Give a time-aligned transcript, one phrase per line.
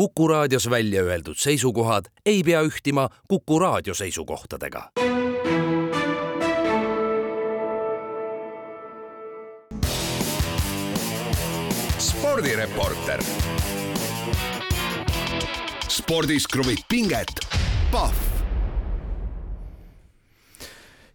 [0.00, 4.90] Kuku raadios välja öeldud seisukohad ei pea ühtima Kuku raadio seisukohtadega.
[11.98, 13.22] spordireporter.
[15.88, 17.28] spordis kruvib pinget,
[17.92, 18.29] Pahv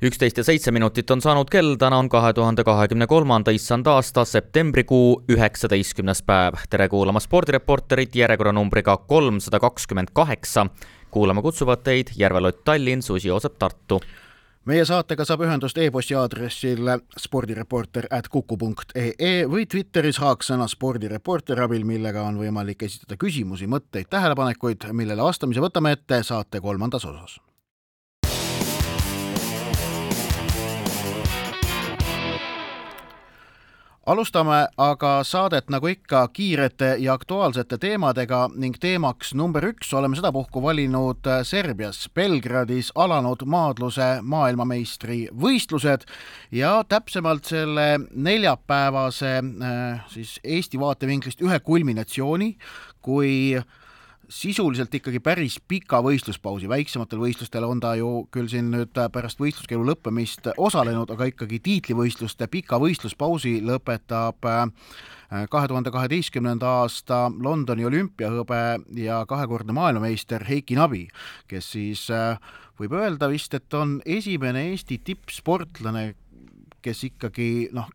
[0.01, 4.25] üksteist ja seitse minutit on saanud kell, täna on kahe tuhande kahekümne kolmanda issand aasta
[4.25, 6.59] septembrikuu üheksateistkümnes päev.
[6.69, 10.67] tere kuulama spordireporterit järjekorranumbriga kolmsada kakskümmend kaheksa.
[11.11, 14.01] kuulama kutsuvad teid Järve-Lott Tallinn, Susi Joosep Tartu
[14.65, 21.61] meie saatega saab ühendust e-posti aadressil spordireporter at kuku punkt ee või Twitteris haaksõna spordireporter
[21.61, 27.39] abil, millega on võimalik esitada küsimusi, mõtteid, tähelepanekuid, millele vastamise võtame ette saate kolmandas osas
[34.05, 40.61] alustame aga saadet nagu ikka kiirete ja aktuaalsete teemadega ning teemaks number üks oleme sedapuhku
[40.61, 46.05] valinud Serbias Belgradis alanud maadluse maailmameistri võistlused
[46.53, 52.51] ja täpsemalt selle neljapäevase äh, siis Eesti vaatevinklist ühe kulminatsiooni,
[53.01, 53.57] kui
[54.29, 59.85] sisuliselt ikkagi päris pika võistluspausi, väiksematel võistlustel on ta ju küll siin nüüd pärast võistluskeelu
[59.87, 64.67] lõppemist osalenud, aga ikkagi tiitlivõistluste pika võistluspausi lõpetab äh,
[65.51, 68.61] kahe tuhande kaheteistkümnenda aasta Londoni olümpiahõbe
[68.99, 71.05] ja kahekordne maailmameister Heiki Nabi,
[71.49, 72.39] kes siis äh,
[72.79, 76.13] võib öelda vist, et on esimene Eesti tippsportlane,
[76.85, 77.87] kes ikkagi noh,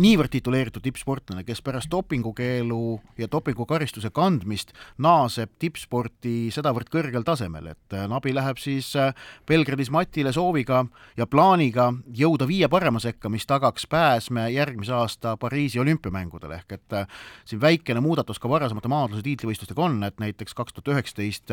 [0.00, 2.80] niivõrd tituleeritud tippsportlane, kes pärast dopingukeelu
[3.20, 9.12] ja dopingukaristuse kandmist naaseb tippsporti sedavõrd kõrgel tasemel, et äh, Nabi läheb siis äh,
[9.48, 10.84] Belgradis Matile sooviga
[11.18, 16.96] ja plaaniga jõuda viie parema sekka, mis tagaks pääsme järgmise aasta Pariisi olümpiamängudele, ehk et
[17.02, 21.52] äh, siin väikene muudatus ka varasemate maadluse tiitlivõistlustega on, et näiteks kaks tuhat üheksateist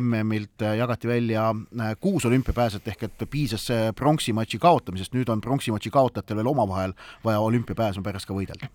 [0.00, 1.48] MM-ilt jagati välja
[2.00, 6.92] kuus olümpiapääset, ehk et piisas pronksimatši kaotamisest, nüüd on pronksimatši kaotamine kaotajatel veel omavahel
[7.24, 8.68] vaja olümpiapääsu pärast ka võidelda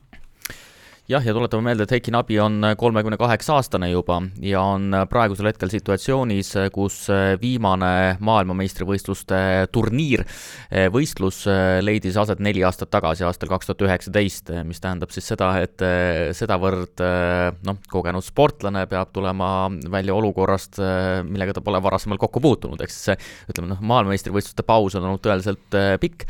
[1.09, 5.49] jah, ja tuletame meelde, et Heiki Nabi on kolmekümne kaheksa aastane juba ja on praegusel
[5.49, 7.01] hetkel situatsioonis, kus
[7.41, 9.39] viimane maailmameistrivõistluste
[9.75, 10.23] turniir,
[10.93, 11.41] võistlus
[11.83, 15.83] leidis aset neli aastat tagasi, aastal kaks tuhat üheksateist, mis tähendab siis seda, et
[16.39, 17.03] sedavõrd
[17.67, 19.49] noh, kogenud sportlane peab tulema
[19.91, 20.79] välja olukorrast,
[21.27, 23.17] millega ta pole varasemalt kokku puutunud, ehk siis see
[23.51, 26.29] ütleme noh, maailmameistrivõistluste paus on olnud tõeliselt pikk.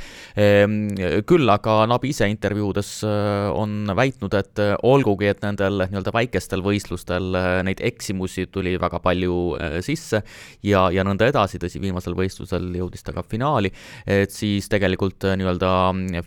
[1.29, 7.59] küll aga Nabi ise intervjuudes on väitnud, et olgugi, et nendel nii-öelda väikestel võistlustel äh,
[7.66, 10.24] neid eksimusi tuli väga palju äh, sisse
[10.66, 13.72] ja, ja nõnda edasi, tõsi, viimasel võistlusel jõudis ta ka finaali,
[14.07, 15.72] et siis tegelikult nii-öelda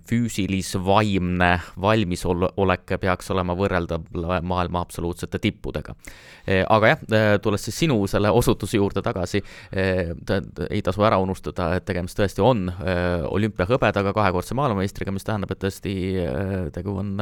[0.09, 1.51] füüsilis-vaimne
[1.83, 4.07] valmisolek peaks olema võrreldav
[4.47, 5.95] maailma absoluutsete tippudega.
[6.47, 7.05] aga jah,
[7.43, 9.43] tulles siis sinu selle osutuse juurde tagasi,
[9.75, 12.67] ei tasu ära unustada, et tegemist tõesti on
[13.31, 15.95] olümpiahõbedaga, kahekordse maailmameistriga, mis tähendab, et tõesti
[16.77, 17.17] tegu on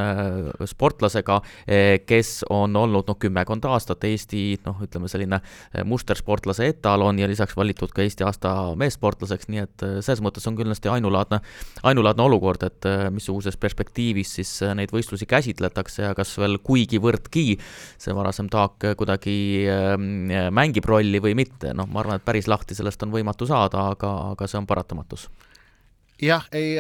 [0.69, 6.67] sportlasega, sportlasega, eh, kes on olnud noh, kümmekond aastat Eesti noh, ütleme selline eh, mustersportlase
[6.73, 10.89] etalon ja lisaks valitud ka Eesti aasta meessportlaseks, nii et eh, selles mõttes on kindlasti
[10.89, 11.41] ainulaadne,
[11.83, 17.59] ainulaadne olukord, et missuguses perspektiivis siis neid võistlusi käsitletakse ja kas veel kuigivõrdki
[17.99, 19.37] see varasem taak kuidagi
[20.55, 24.13] mängib rolli või mitte, noh, ma arvan, et päris lahti sellest on võimatu saada, aga,
[24.35, 25.29] aga see on paratamatus.
[26.23, 26.77] jah, ei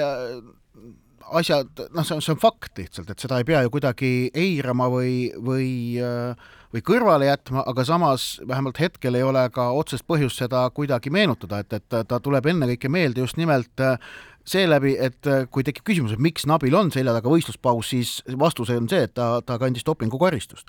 [1.33, 4.91] asjad, noh, see on, see on fakt lihtsalt, et seda ei pea ju kuidagi eirama
[4.93, 5.71] või, või
[6.75, 11.61] või kõrvale jätma, aga samas vähemalt hetkel ei ole ka otsest põhjust seda kuidagi meenutada,
[11.63, 13.83] et, et ta tuleb ennekõike meelde just nimelt
[14.45, 18.89] seeläbi, et kui tekib küsimus, et miks Nabil on selja taga võistluspaus, siis vastus on
[18.91, 20.67] see, et ta, ta kandis dopingukaristust.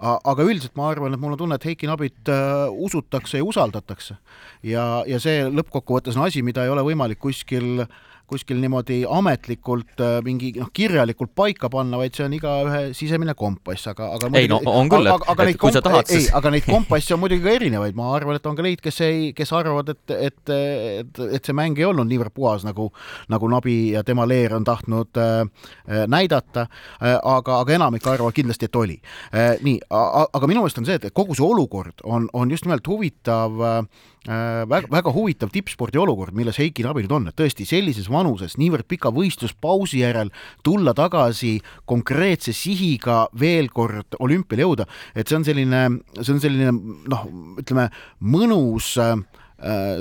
[0.00, 4.16] aga üldiselt ma arvan, et mul on tunne, et Heiki Nabit uh, usutakse ja usaldatakse.
[4.62, 8.00] ja, ja see lõppkokkuvõttes on asi, mida ei ole võimalik kuskil uh,
[8.32, 13.88] kuskil niimoodi ametlikult äh, mingi noh, kirjalikult paika panna, vaid see on igaühe sisemine kompass,
[13.92, 16.52] aga, aga ei no on küll, et, et, et kui sa tahad, siis ei, aga
[16.54, 19.54] neid kompasse on muidugi ka erinevaid, ma arvan, et on ka neid, kes ei, kes
[19.56, 22.90] arvavad, et, et, et, et see mäng ei olnud niivõrd puhas, nagu
[23.32, 25.42] nagu Nabi ja tema leer on tahtnud äh,
[25.88, 28.98] äh näidata äh,, aga, aga enamik arvavad kindlasti, et oli
[29.32, 29.56] äh,.
[29.62, 33.62] nii, aga minu meelest on see, et kogu see olukord on, on just nimelt huvitav
[33.62, 33.84] Äh,
[34.26, 38.86] väga, väga huvitav tippspordi olukord, milles Heiki Nabi nüüd on, et tõesti sellises vanuses niivõrd
[38.90, 40.30] pika võistluspausi järel
[40.62, 41.56] tulla tagasi
[41.90, 45.84] konkreetse sihiga veel kord olümpiale jõuda, et see on selline,
[46.20, 46.74] see on selline
[47.10, 47.26] noh,
[47.62, 47.88] ütleme
[48.22, 49.16] mõnus äh,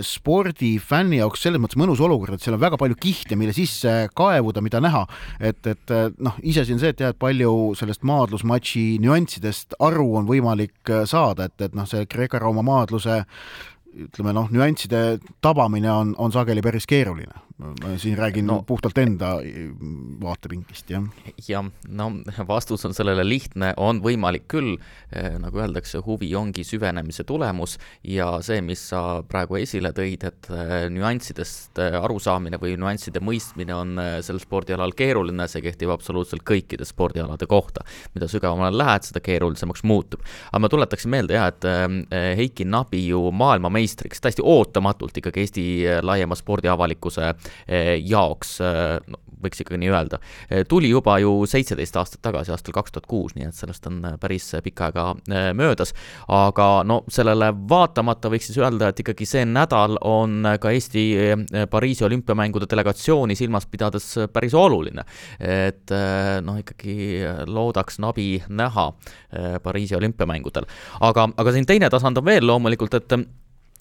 [0.05, 4.61] spordifänni jaoks selles mõttes mõnus olukord, et seal on väga palju kihte, mille sisse kaevuda,
[4.61, 5.03] mida näha.
[5.39, 10.29] et, et noh, iseasi on see, et jah, et palju sellest maadlusmatši nüanssidest aru on
[10.29, 13.21] võimalik saada, et, et noh, see Kreeka-Rooma maadluse
[13.91, 19.35] ütleme noh, nüansside tabamine on, on sageli päris keeruline ma siin räägin no, puhtalt enda
[20.21, 21.03] vaatepingist, jah.
[21.47, 22.07] jah, no
[22.47, 24.77] vastus on sellele lihtne, on võimalik küll,
[25.13, 30.49] eh, nagu öeldakse, huvi ongi süvenemise tulemus ja see, mis sa praegu esile tõid, et
[30.49, 36.87] eh, nüanssidest eh, arusaamine või nüansside mõistmine on sel spordialal keeruline, see kehtib absoluutselt kõikide
[36.87, 37.85] spordialade kohta.
[38.15, 40.21] mida sügavamale lähed, seda keerulisemaks muutub.
[40.51, 41.65] aga ma tuletaksin meelde jah, et
[42.37, 45.63] Heiki Nabi ju maailmameistriks täiesti ootamatult ikkagi Eesti
[46.01, 47.50] laiema spordiavalikkuse Eh,
[48.07, 50.19] jaoks, eh, võiks ikkagi nii öelda,
[50.49, 54.01] eh, tuli juba ju seitseteist aastat tagasi, aastal kaks tuhat kuus, nii et sellest on
[54.21, 55.07] päris pikk aega
[55.57, 55.93] möödas,
[56.29, 61.03] aga no sellele vaatamata võiks siis öelda, et ikkagi see nädal on ka Eesti
[61.71, 65.03] Pariisi olümpiamängude delegatsiooni silmas pidades päris oluline.
[65.39, 65.91] et
[66.41, 68.91] noh, ikkagi loodaks nabi näha
[69.63, 70.65] Pariisi olümpiamängudel.
[71.01, 73.17] aga, aga siin teine tasand on veel loomulikult, et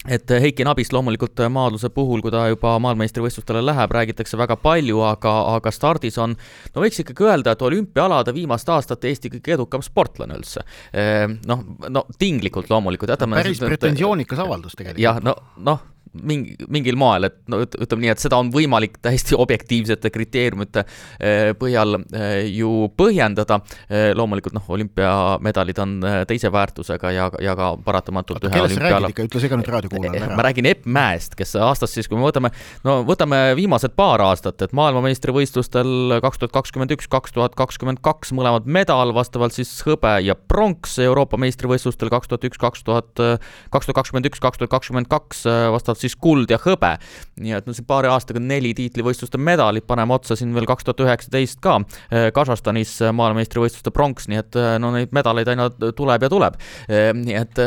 [0.09, 5.35] et Heiki Nabist loomulikult maadluse puhul, kui ta juba maailmameistrivõistlustele läheb, räägitakse väga palju, aga,
[5.57, 6.37] aga stardis on,
[6.75, 10.65] no võiks ikkagi öelda, et olümpiaalade viimaste aastate Eesti kõige edukam sportlane üldse.
[10.97, 15.05] Ehm, noh, no tinglikult loomulikult, jätame päris pretensioonikas avaldus tegelikult.
[15.05, 19.37] jah, no, noh mingi, mingil moel, et no ütleme nii, et seda on võimalik täiesti
[19.39, 23.61] objektiivsete kriteeriumite eh, põhjal eh, ju põhjendada.
[23.89, 25.97] Eh, loomulikult noh, olümpiamedalid on
[26.29, 28.77] teise väärtusega ja, ja ka paratamatult räägid
[29.11, 30.39] ikka, ütle see ka nüüd raadiokuulajale ära.
[30.39, 32.51] ma räägin Epp Mäest, kes aastast siis, kui me võtame,
[32.87, 38.35] no võtame viimased paar aastat, et maailmameistrivõistlustel kaks tuhat kakskümmend üks, kaks tuhat kakskümmend kaks
[38.37, 43.91] mõlemad medal, vastavalt siis hõbe ja pronks, Euroopa meistrivõistlustel kaks tuhat üks, kaks tuhat, kaks
[43.91, 46.97] tuhat kakskümmend üks, kaks tuhat kakskümmend kaks, vastavalt siis kuld ja hõbe.
[47.41, 51.01] nii et no siin paari aastaga neli tiitlivõistluste medalit, paneme otsa siin veel kaks tuhat
[51.07, 51.79] üheksateist ka
[52.11, 56.61] eh, Kasahstanis eh, maailmameistrivõistluste pronks, nii et eh, no neid medaleid aina tuleb ja tuleb.
[56.91, 57.59] nii et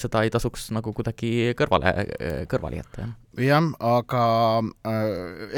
[0.00, 1.92] seda ei tasuks nagu kuidagi kõrvale,
[2.50, 3.12] kõrvale jätta, jah
[3.42, 4.24] jah, aga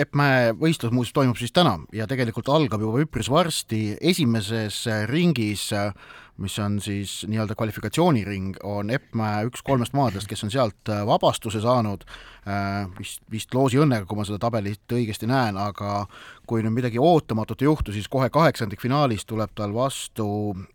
[0.01, 5.69] Epp Mäe võistlus muuseas toimub siis täna ja tegelikult algab juba üpris varsti esimeses ringis
[5.77, 5.93] äh,
[6.37, 11.63] mis on siis nii-öelda kvalifikatsiooniring, on Eppmäe üks kolmest maadlast, kes on sealt äh, vabastuse
[11.65, 12.05] saanud,
[12.45, 16.05] äh, vist, vist loosi õnnega, kui ma seda tabelit õigesti näen, aga
[16.47, 20.29] kui nüüd midagi ootamatut ei juhtu, siis kohe kaheksandikfinaalis tuleb tal vastu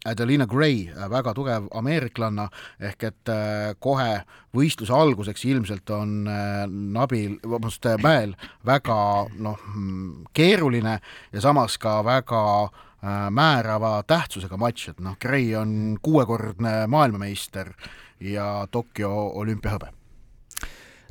[0.05, 2.49] Adelina Gray, äh, väga tugev ameeriklanna,
[2.81, 3.33] ehk et
[3.79, 4.11] kohe
[4.55, 6.23] võistluse alguseks ilmselt on
[6.91, 8.33] Nabil, vabandust, Mäel
[8.65, 8.97] väga
[9.39, 10.97] noh, mm, keeruline
[11.31, 12.41] ja samas ka väga
[13.31, 17.73] määrava tähtsusega matš, et noh, Gray on kuuekordne maailmameister
[18.19, 19.09] ja Tokyo
[19.41, 19.89] olümpiahõbe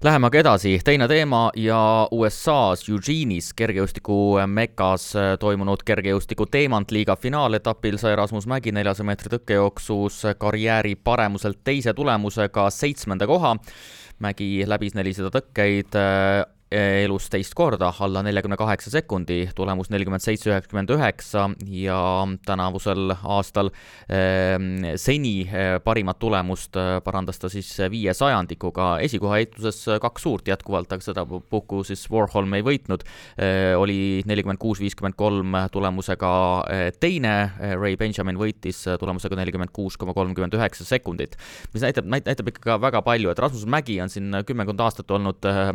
[0.00, 1.78] Läheme aga edasi, teine teema ja
[2.16, 4.14] USA-s Eugene'is kergejõustiku
[4.48, 5.10] mekas
[5.42, 13.28] toimunud kergejõustiku teemantliiga finaaletapil sai Rasmus Mägi neljasaja meetri tõkkejooksus karjääri paremuselt teise tulemusega seitsmenda
[13.28, 13.52] koha.
[14.24, 16.00] Mägi läbis nelisada tõkkeid
[16.70, 21.98] elus teist korda alla neljakümne kaheksa sekundi, tulemus nelikümmend seitse, üheksakümmend üheksa ja
[22.46, 23.72] tänavusel aastal
[24.06, 24.54] eh,
[25.00, 30.92] seni eh, parimat tulemust eh, parandas ta siis viie sajandikuga, esikoha heituses kaks suurt jätkuvalt,
[30.94, 33.02] aga sedapuhku siis Warholm ei võitnud.
[33.40, 36.32] Eh,, oli nelikümmend kuus, viiskümmend kolm tulemusega
[36.70, 37.34] eh, teine,
[37.80, 41.36] Ray Benjamin võitis tulemusega nelikümmend kuus koma kolmkümmend üheksa sekundit,
[41.74, 45.72] mis näitab, näitab ikka väga palju, et Rasmus Mägi on siin kümmekond aastat olnud eh,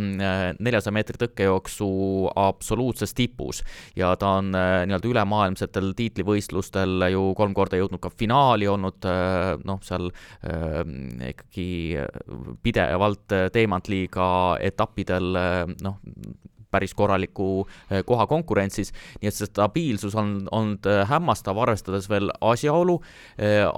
[0.60, 1.88] neljas kahesaja meetri tõkkejooksu
[2.36, 3.63] absoluutses tipus.
[3.96, 9.56] Ja ta on äh, nii-öelda ülemaailmsetel tiitlivõistlustel ju kolm korda jõudnud ka finaali olnud, äh,
[9.65, 10.12] noh, seal
[10.46, 10.84] äh,
[11.32, 11.98] ikkagi
[12.63, 15.36] pidevalt teemantliiga etappidel
[15.82, 16.00] noh,
[16.75, 17.50] päris korraliku
[18.05, 18.91] koha konkurentsis,
[19.22, 23.00] nii et see stabiilsus on olnud hämmastav, arvestades veel asjaolu,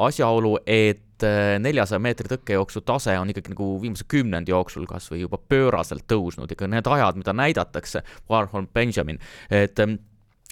[0.08, 1.26] asjaolu, et
[1.62, 6.52] neljasaja meetri tõkkejooksu tase on ikkagi nagu viimase kümnendi jooksul kas või juba pööraselt tõusnud,
[6.54, 9.82] ikka need ajad, mida näidatakse, Warhol Benjamin, et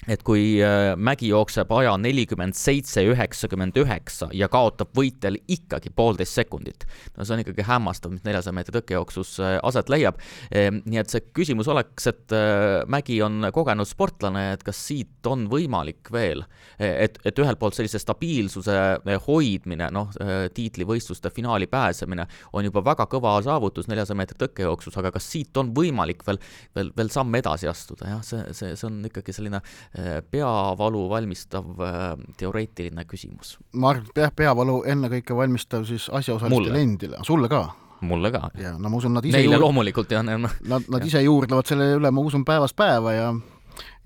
[0.04, 6.36] et kui äh, Mägi jookseb aja nelikümmend seitse, üheksakümmend üheksa ja kaotab võitjal ikkagi poolteist
[6.36, 6.84] sekundit,
[7.16, 10.20] no see on ikkagi hämmastav, mis neljasaja meetri tõkkejooksus äh, aset leiab.
[10.52, 15.26] Ehm, nii et see küsimus oleks, et äh, Mägi on kogenud sportlane, et kas siit
[15.26, 16.44] on võimalik veel,
[16.78, 18.76] et, et ühelt poolt sellise stabiilsuse
[19.26, 20.12] hoidmine, noh,
[20.54, 22.26] tiitlivõistluste finaali pääsemine
[22.56, 26.38] on juba väga kõva saavutus neljasaja meetri tõkkejooksus, aga kas siit on võimalik veel,
[26.76, 29.62] veel, veel samm edasi astuda, jah, see, see, see on ikkagi selline
[30.30, 32.04] peavalu valmistav äh,
[32.36, 33.56] teoreetiline küsimus.
[33.72, 37.64] ma arvan, et jah, peavalu ennekõike valmistav siis asjaosalistele endile, sulle ka
[38.00, 38.50] mulle ka.
[38.60, 39.66] ja no ma usun, nad ise Neile juur...
[39.66, 43.30] loomulikult ja nad, nad ise juurdlevad selle üle, ma usun, päevast päeva ja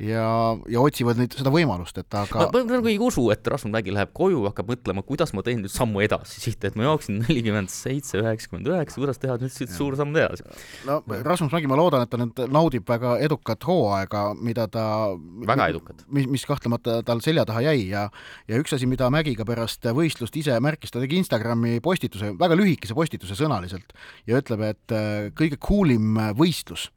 [0.01, 0.25] ja,
[0.71, 3.93] ja otsivad neid, seda võimalust, et aga ma, ma nagu ei usu, et Rasmus Mägi
[3.95, 7.73] läheb koju, hakkab mõtlema, kuidas ma teen nüüd sammu edasi siit, et ma jooksin nelikümmend
[7.73, 10.47] seitse, üheksakümmend üheksa, kuidas teha nüüd siit suur samm edasi?
[10.89, 14.85] no Rasmus Mägi, ma loodan, et ta nüüd naudib väga edukat hooaega, mida ta
[15.49, 16.05] väga edukat.
[16.09, 18.09] mis, mis kahtlemata tal selja taha jäi ja
[18.49, 22.59] ja üks asi, mida Mägi ka pärast võistlust ise märkis, ta tegi Instagrami postituse, väga
[22.59, 23.95] lühikese postituse sõnaliselt
[24.29, 26.89] ja ütleb, et äh, kõige cool im võistlus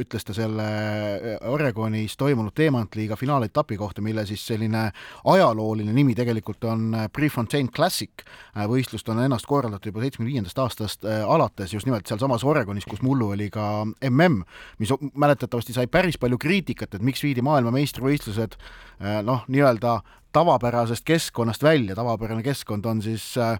[0.00, 4.90] ütles ta selle äh, Oregonis toimunud teemantliiga finaaletapi kohta, mille siis selline
[5.24, 8.24] ajalooline nimi tegelikult on äh, Prefontaine Classic.
[8.56, 13.02] Äh, võistlust on ennast korraldatud juba seitsmekümne viiendast aastast alates just nimelt sealsamas Oregonis, kus
[13.02, 14.42] mullu oli ka mm,
[14.78, 18.56] mis mäletatavasti sai päris palju kriitikat, et miks viidi maailmameistrivõistlused
[19.26, 19.98] noh, nii-öelda
[20.32, 23.58] tavapärasest keskkonnast välja, tavapärane keskkond on siis äh,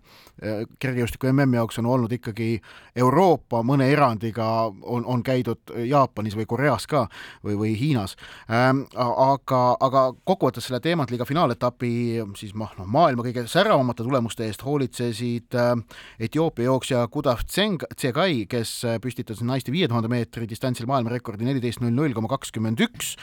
[0.78, 2.60] kergejõustiku MM-i jaoks on olnud ikkagi
[2.96, 4.46] Euroopa, mõne erandiga
[4.82, 7.06] on, on käidud Jaapanis või Koreas ka
[7.44, 8.16] või, või Hiinas
[8.50, 8.84] ähm,.
[8.96, 11.90] aga, aga kokkuvõttes selle teemantliiga finaaletapi
[12.36, 15.72] siis noh, maailma kõige säravamate tulemuste eest hoolitsesid äh,
[16.20, 22.16] Etioopia jooksja Kudav Tsegai, kes püstitas naiste viie tuhande meetri distantsil maailmarekordi neliteist null null
[22.16, 23.14] koma kakskümmend üks,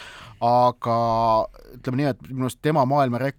[0.44, 0.98] aga
[1.78, 3.33] ütleme nii, et minu arust tema maailmarekord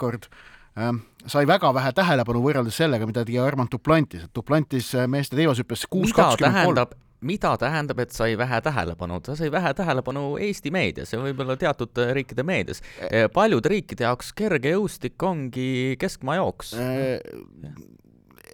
[0.76, 0.92] äh,
[1.26, 5.86] sai väga vähe tähelepanu võrreldes sellega, mida tegi Armand Duplantis, et Duplantis äh, meeste teivashüppes
[5.90, 7.00] kuus kakskümmend kolm.
[7.24, 11.96] mida tähendab, et sai vähe tähelepanu, ta sai vähe tähelepanu Eesti meedias ja võib-olla teatud
[12.02, 12.82] äh, riikide meedias.
[13.00, 16.74] Äh, paljude riikide jaoks kergejõustik ongi keskmaa jooks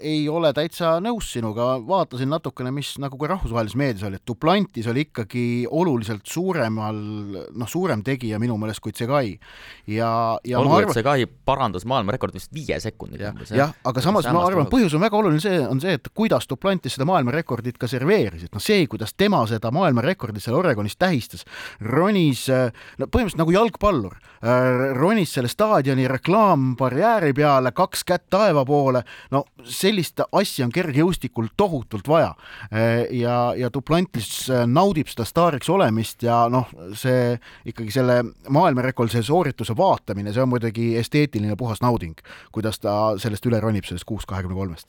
[0.03, 4.89] ei ole täitsa nõus sinuga, vaatasin natukene, mis nagu ka rahvusvahelises meedias oli, et Duplantis
[4.91, 6.99] oli ikkagi oluliselt suuremal,
[7.51, 9.37] noh, suurem tegija minu meelest kui Tsegai.
[9.91, 10.11] ja,
[10.45, 13.35] ja olgu, et Tsegai parandas maailmarekordi vist viie sekundiga.
[13.51, 16.97] jah, aga samas ma arvan, põhjus on väga oluline, see on see, et kuidas Duplantis
[16.97, 21.47] seda maailmarekordit ka serveeris, et noh, see, kuidas tema seda maailmarekordit seal Oregonis tähistas,
[21.81, 24.17] ronis, no põhimõtteliselt nagu jalgpallur,
[24.97, 29.05] ronis selle staadioni reklaambarjääri peale, kaks kätt taeva poole,
[29.35, 32.35] no see sellist asja on kergejõustikul tohutult vaja.
[33.11, 37.35] ja, ja Duplantis naudib seda staariks olemist ja noh, see
[37.71, 42.19] ikkagi selle maailmarekordse soorituse vaatamine, see on muidugi esteetiline puhas nauding,
[42.55, 44.89] kuidas ta sellest üle ronib, sellest kuus kahekümne kolmest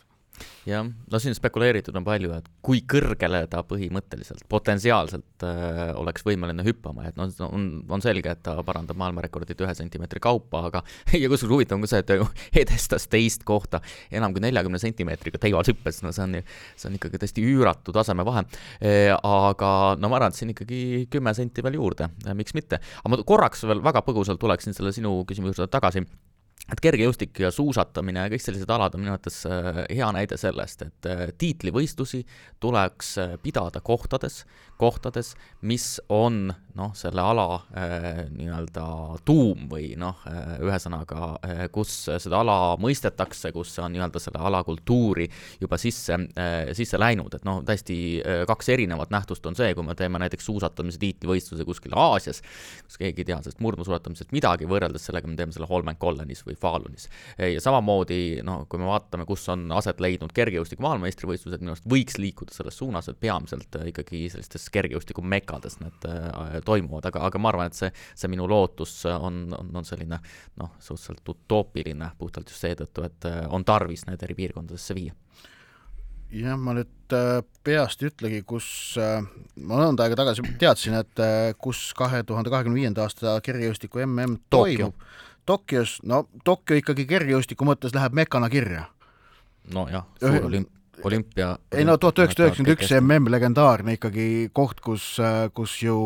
[0.67, 6.65] jah, no siin spekuleeritud on palju, et kui kõrgele ta põhimõtteliselt, potentsiaalselt äh, oleks võimeline
[6.65, 10.83] hüppama, et noh, on, on selge, et ta parandab maailmarekordit ühe sentimeetri kaupa, aga
[11.21, 12.27] ja kusjuures huvitav on ka see, et ta ju
[12.63, 13.81] edestas teist kohta
[14.13, 16.39] enam kui neljakümne sentimeetriga teivashüppes, no see on,
[16.75, 18.45] see on ikkagi täiesti üüratu tasemevahe
[18.79, 18.95] e,.
[19.11, 22.81] aga no ma arvan, et siin ikkagi kümme senti veel juurde, miks mitte.
[23.01, 26.05] aga ma korraks veel väga põgusalt tuleksin selle sinu küsimuse juurde tagasi
[26.69, 30.85] et kergejõustik ja suusatamine ja kõik sellised alad on minu arvates äh, hea näide sellest,
[30.85, 32.21] et äh, tiitlivõistlusi
[32.63, 34.43] tuleks äh, pidada kohtades,
[34.81, 35.33] kohtades,
[35.67, 37.59] mis on noh, selle ala
[38.31, 38.83] nii-öelda
[39.27, 40.23] tuum või noh
[40.63, 41.91] ühesõnaga kus
[42.23, 45.27] seda ala mõistetakse, kus on nii-öelda selle ala kultuuri
[45.61, 46.17] juba sisse
[46.77, 47.97] sisse läinud, et noh, täiesti
[48.49, 52.41] kaks erinevat nähtust on see, kui me teeme näiteks suusatamise tiitlivõistluse kuskil Aasias,
[52.87, 57.07] kus keegi ei tea sellest murdmaasuusatamisest midagi, võrreldes sellega me teeme selle Holmenkollenis või Falunis.
[57.37, 62.17] ja samamoodi noh, kui me vaatame, kus on aset leidnud kergejõustiku maailmameistrivõistlused, minu arust võiks
[62.21, 67.41] liikuda selles suunas, et peamiselt äh, ikkagi sellistes kergejõustiku mekades need äh, toimuvad, aga, aga
[67.41, 70.21] ma arvan, et see, see minu lootus on, on, on selline
[70.61, 75.17] noh, suhteliselt utoopiline puhtalt just seetõttu, et äh, on tarvis need eri piirkondadesse viia
[76.31, 77.13] jah, ma nüüd
[77.65, 78.65] peast ei ütlegi, kus,
[78.95, 81.21] ma mõnda aega tagasi teadsin, et
[81.59, 84.95] kus kahe tuhande kahekümne viienda aasta kergejõustiku mm toimub.
[85.45, 88.85] Tokyos, no Tokyo ikkagi kergejõustiku mõttes läheb mekana kirja.
[89.73, 91.55] nojah, suur olümp-, olümpia.
[91.71, 95.15] ei no tuhat üheksasada üheksakümmend üks mm legendaarne ikkagi koht, kus,
[95.53, 95.97] kus ju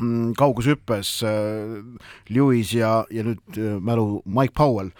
[0.00, 1.80] mm, kaugushüppes äh,
[2.30, 4.92] Lewis ja, ja nüüd äh, mälu Mike Powell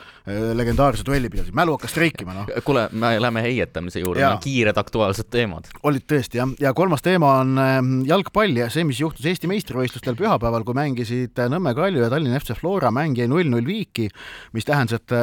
[0.57, 2.51] legendaarse duelli pidasid, mälu hakkas streikima, noh.
[2.67, 5.71] kuule, me läheme heietamise juurde, kiired aktuaalsed teemad.
[5.87, 10.67] olid tõesti, jah, ja kolmas teema on jalgpall ja see, mis juhtus Eesti meistrivõistlustel pühapäeval,
[10.67, 14.09] kui mängisid Nõmme Kalju ja Tallinna FC Flora, mäng jäi null-null viiki,
[14.57, 15.15] mis tähendas, et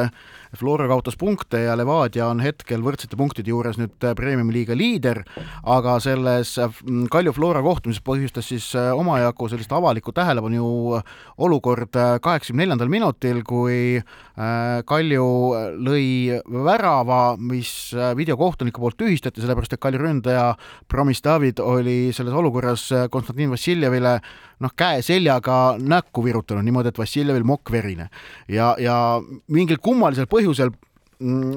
[0.56, 5.20] Flora kaotas punkte ja Levadia on hetkel võrdsete punktide juures nüüd äh, Premium-liiga liider,
[5.68, 6.80] aga selles äh,
[7.12, 11.02] Kalju Flora kohtumises põhjustas siis äh, omajagu sellist avalikku tähelepanu
[11.44, 14.00] olukord kaheksakümne neljandal minutil, kui
[14.38, 17.70] Kalju lõi värava, mis
[18.18, 20.48] videokohtuniku poolt tühistati, sellepärast et Kalju ründaja
[20.88, 24.18] Promis David oli selles olukorras Konstantin Vassiljevile
[24.64, 28.08] noh, käe seljaga näkku virutanud niimoodi, et Vassiljevil mokk verine.
[28.48, 28.98] Ja, ja
[29.46, 31.56] mingil kummalisel põhjusel mm,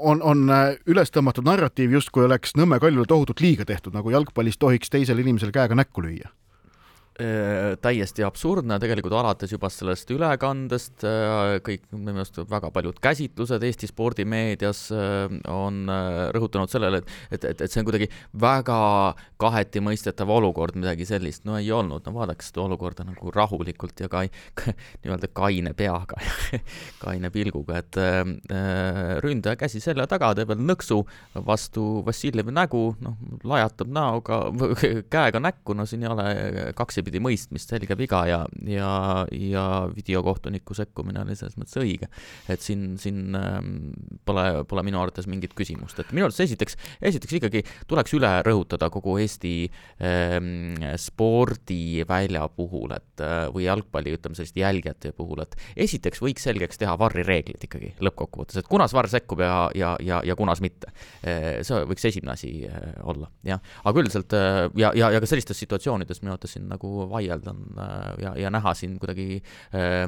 [0.00, 0.48] on, on
[0.88, 5.54] üles tõmmatud narratiiv, justkui oleks Nõmme Kaljule tohutult liiga tehtud, nagu jalgpallis tohiks teisel inimesel
[5.54, 6.28] käega näkku lüüa.
[6.28, 6.47] Äh,
[7.82, 13.88] täiesti absurdne, tegelikult alates juba sellest ülekandest, äh, kõik minu meelest väga paljud käsitlused Eesti
[13.90, 15.90] spordimeedias äh, on
[16.34, 18.06] rõhutanud sellele, et, et, et, et see on kuidagi
[18.38, 18.78] väga
[19.40, 24.10] kaheti mõistetav olukord, midagi sellist, no ei olnud, no vaadake seda olukorda nagu rahulikult ja
[24.12, 24.30] kai-,
[25.02, 26.22] nii-öelda kaine peaga
[27.04, 31.00] kaine pilguga, et äh, ründaja käsi selja taga, teeb veel nõksu
[31.46, 34.40] vastu Vassiljevi nägu, noh, lajatab näoga,
[35.14, 36.28] käega näkku, no siin ei ole
[36.78, 38.92] kaksi pidi mõistmist, selge viga ja, ja,
[39.32, 42.08] ja videokohtuniku sekkumine oli selles mõttes õige.
[42.48, 43.74] et siin, siin ähm,
[44.28, 46.78] pole, pole minu arvates mingit küsimust, et minu arvates esiteks,
[47.10, 49.54] esiteks ikkagi tuleks üle rõhutada kogu Eesti
[50.04, 55.56] ähm, spordivälja puhul, et äh, või jalgpalli, ütleme selliste jälgijate puhul, et
[55.88, 60.22] esiteks võiks selgeks teha varri reeglid ikkagi lõppkokkuvõttes, et kunas varr sekkub ja, ja, ja,
[60.26, 60.92] ja kunas mitte.
[61.22, 63.62] Äh, see võiks esimene asi äh, olla, jah.
[63.84, 64.34] aga üldiselt
[64.78, 68.50] ja, ja, ja ka sellistes situatsioonides minu arvates siin nagu vaielda on äh, ja, ja
[68.50, 70.06] näha siin kuidagi äh,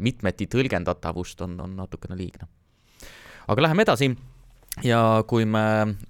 [0.00, 2.48] mitmeti tõlgendatavust on, on natukene liigne.
[3.48, 4.12] aga läheme edasi
[4.80, 5.62] ja kui me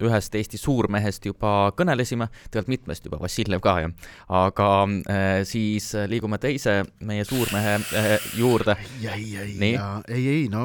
[0.02, 3.90] ühest Eesti suurmehest juba kõnelesime, tegelikult mitmest juba, Vassiljev ka ju,
[4.38, 4.68] aga
[5.10, 8.76] äh, siis liigume teise meie suurmehe äh, juurde.
[9.02, 9.74] ei, ei, ei,
[10.06, 10.62] ei, ei, no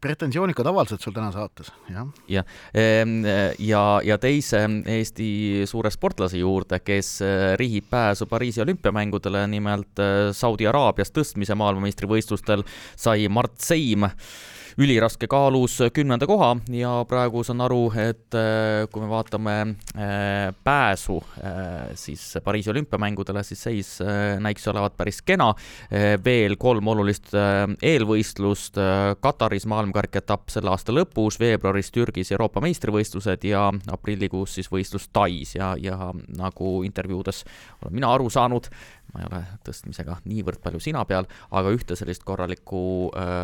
[0.00, 2.12] pretensioonikad avaldused sul täna saates, jah.
[2.28, 3.24] jah, ehm,
[3.58, 10.04] ja, ja teise Eesti suure sportlase juurde, kes äh, rihib pääsu Pariisi olümpiamängudele, nimelt
[10.36, 12.66] Saudi Araabias tõstmise maailmameistrivõistlustel
[13.00, 14.04] sai Mart Seim
[14.80, 21.18] üliraske kaalus kümnenda koha ja praegu saan aru, et äh, kui me vaatame äh, pääsu
[21.44, 23.90] äh, siis Pariisi olümpiamängudele, siis seis
[24.40, 25.50] näiks olevat päris kena.
[26.24, 27.32] veel kolm olulist
[27.82, 28.78] eelvõistlust,
[29.20, 35.74] Kataris maailmakarikaetapp selle aasta lõpus, veebruaris Türgis Euroopa meistrivõistlused ja aprillikuus siis võistlus Tais ja,
[35.78, 37.44] ja nagu intervjuudes
[37.82, 38.70] olen mina aru saanud,
[39.14, 41.26] ma ei ole tõstmisega niivõrd palju sina peal,
[41.56, 42.82] aga ühte sellist korralikku
[43.18, 43.40] äh,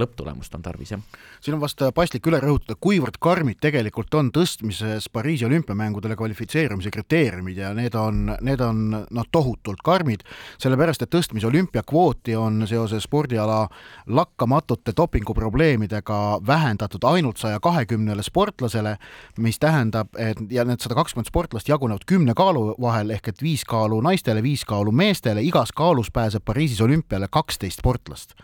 [0.00, 1.02] lõpptulemust on tarvis, jah.
[1.40, 7.58] siin on vast paslik üle rõhutada, kuivõrd karmid tegelikult on tõstmises Pariisi olümpiamängudele kvalifitseerumise kriteeriumid
[7.60, 10.24] ja need on, need on noh, tohutult karmid,
[10.62, 13.64] sellepärast et tõstmise olümpiakvooti on seoses spordiala
[14.06, 18.96] lakkamatute dopinguprobleemidega vähendatud ainult saja kahekümnele sportlasele,
[19.38, 23.64] mis tähendab, et ja need sada kakskümmend sportlast jagunevad kümne kaalu vahel ehk et viis
[23.68, 28.34] kaalu kaalu naistele, viis kaalu meestele, igas kaalus pääseb Pariisis olümpiale kaksteist sportlast.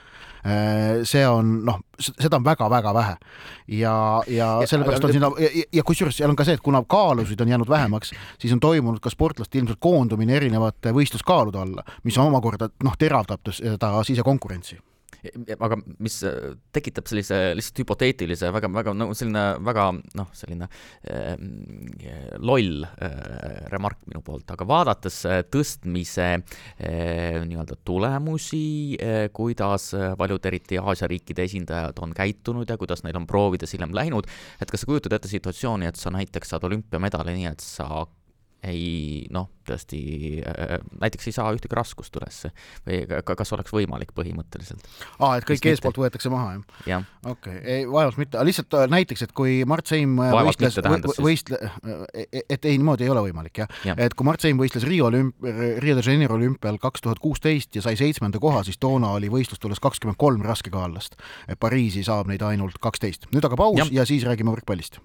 [0.47, 3.15] Äh, see on noh, seda on väga-väga vähe
[3.69, 7.41] ja, ja sellepärast on sinna ja, ja kusjuures seal on ka see, et kuna kaalusid
[7.43, 12.71] on jäänud vähemaks, siis on toimunud ka sportlaste ilmselt koondumine erinevate võistluskaalude alla, mis omakorda
[12.85, 14.79] noh, teravdab seda sisekonkurentsi
[15.59, 19.87] aga mis äh, tekitab sellise lihtsalt hüpoteetilise väga, väga no selline väga
[20.19, 20.69] noh, selline
[21.09, 21.35] äh,
[22.39, 30.47] loll äh, remark minu poolt, aga vaadates äh, tõstmise äh, nii-öelda tulemusi äh,, kuidas paljud
[30.49, 34.29] eriti Aasia riikide esindajad on käitunud ja kuidas neil on proovides hiljem läinud,
[34.61, 38.07] et kas sa kujutad ette situatsiooni, et sa näiteks saad olümpiamedali nii, et sa
[38.71, 40.01] ei noh, tõesti
[40.43, 42.53] äh, näiteks ei saa ühtegi raskust ülesse
[42.87, 43.03] või
[43.39, 44.85] kas oleks võimalik põhimõtteliselt?
[45.19, 47.01] aa, et kõik eespoolt võetakse maha, jah ja.?
[47.33, 51.61] okei ei vaevalt mitte, lihtsalt äh, näiteks, et kui Mart Seim äh, vaevalt võistles, võistle-,
[52.15, 53.97] et ei, niimoodi ei ole võimalik jah ja.
[54.07, 55.51] et kui Mart Seim võistles Rio olümp-,
[55.83, 59.83] Rio de Janeiro olümpial kaks tuhat kuusteist ja sai seitsmenda koha, siis toona oli võistlustules
[59.83, 61.17] kakskümmend kolm raskekaalast.
[61.61, 63.29] Pariisi saab neid ainult kaksteist.
[63.35, 65.01] nüüd aga paus ja, ja siis räägime võrkpallist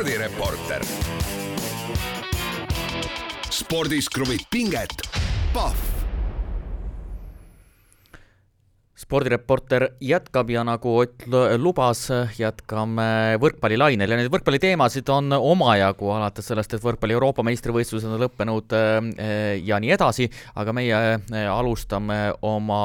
[0.00, 0.80] spordireporter.
[3.52, 5.02] spordis kruvib pinget,
[5.52, 5.76] Pahv.
[8.96, 11.26] Spordireporter jätkab ja nagu Ott
[11.60, 12.06] lubas,
[12.38, 14.08] jätkame võrkpallilainel.
[14.08, 19.82] Ja neid võrkpalliteemasid on omajagu, alates sellest, et võrkpalli Euroopa meistrivõistlused on lõppenud eh, ja
[19.84, 22.82] nii edasi, aga meie eh, alustame oma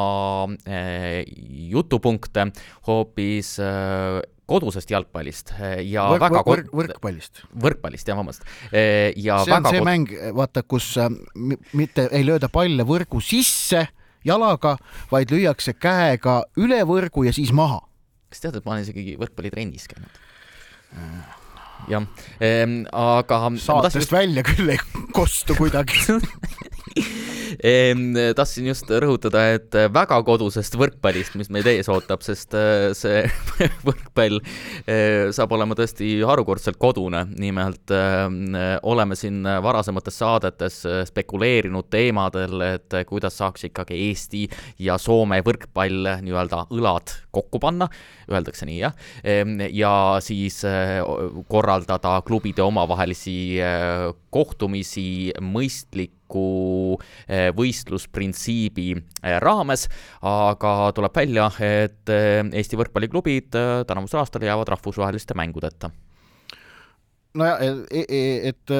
[0.67, 1.23] eh,
[1.71, 2.49] jutupunkte
[2.89, 3.55] hoopis
[4.49, 7.43] kodusest jalgpallist eh, ja Võrk, väga võrk, võrkpallist.
[7.65, 8.45] võrkpallist, jah, vabandust.
[8.71, 9.87] Eh, ja see on see kod...
[9.89, 11.09] mäng, vaata, kus äh,
[11.77, 13.87] mitte ei lööda palle võrgu sisse
[14.25, 14.75] jalaga,
[15.11, 17.81] vaid lüüakse käega üle võrgu ja siis maha.
[18.29, 20.21] kas tead, et ma olen isegi võrkpallitrennis käinud?
[21.91, 22.05] jah
[22.41, 24.13] ehm,, aga saatest tahtsin...
[24.15, 24.79] välja küll ei
[25.13, 25.99] kostu kuidagi
[28.35, 33.23] tahtsin just rõhutada, et väga kodusest võrkpallist, mis meid ees ootab, sest äh, see
[33.87, 37.25] võrkpall äh, saab olema tõesti harukordselt kodune.
[37.39, 38.27] nimelt äh,
[38.83, 44.45] oleme siin varasemates saadetes spekuleerinud teemadel, et kuidas saaks ikkagi Eesti
[44.85, 47.87] ja Soome võrkpall nii-öelda õlad kokku panna,
[48.31, 48.95] öeldakse nii, jah,
[49.75, 50.61] ja siis
[51.51, 53.35] korraldada klubide omavahelisi
[54.35, 56.24] kohtumisi mõistliku eh,
[57.55, 59.87] võistlusprintsiibi eh, raames,
[60.25, 63.55] aga tuleb välja, et eh, Eesti võrkpalliklubid
[63.87, 65.91] tänavusel aastal jäävad rahvusvaheliste mängudeta.
[67.35, 67.59] Nojah,
[67.91, 68.71] et, e, et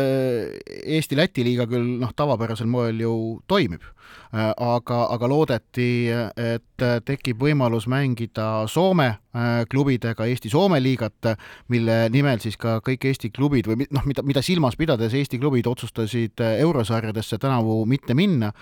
[0.96, 3.16] Eesti-Läti liiga küll noh, tavapärasel moel ju
[3.52, 3.84] toimib,
[4.32, 11.28] aga, aga loodeti, et tekib võimalus mängida Soome Äh, klubidega Eesti-Soome liigat,
[11.68, 15.68] mille nimel siis ka kõik Eesti klubid või noh, mida, mida silmas pidades Eesti klubid
[15.68, 18.54] otsustasid äh, eurosarjadesse tänavu mitte minna,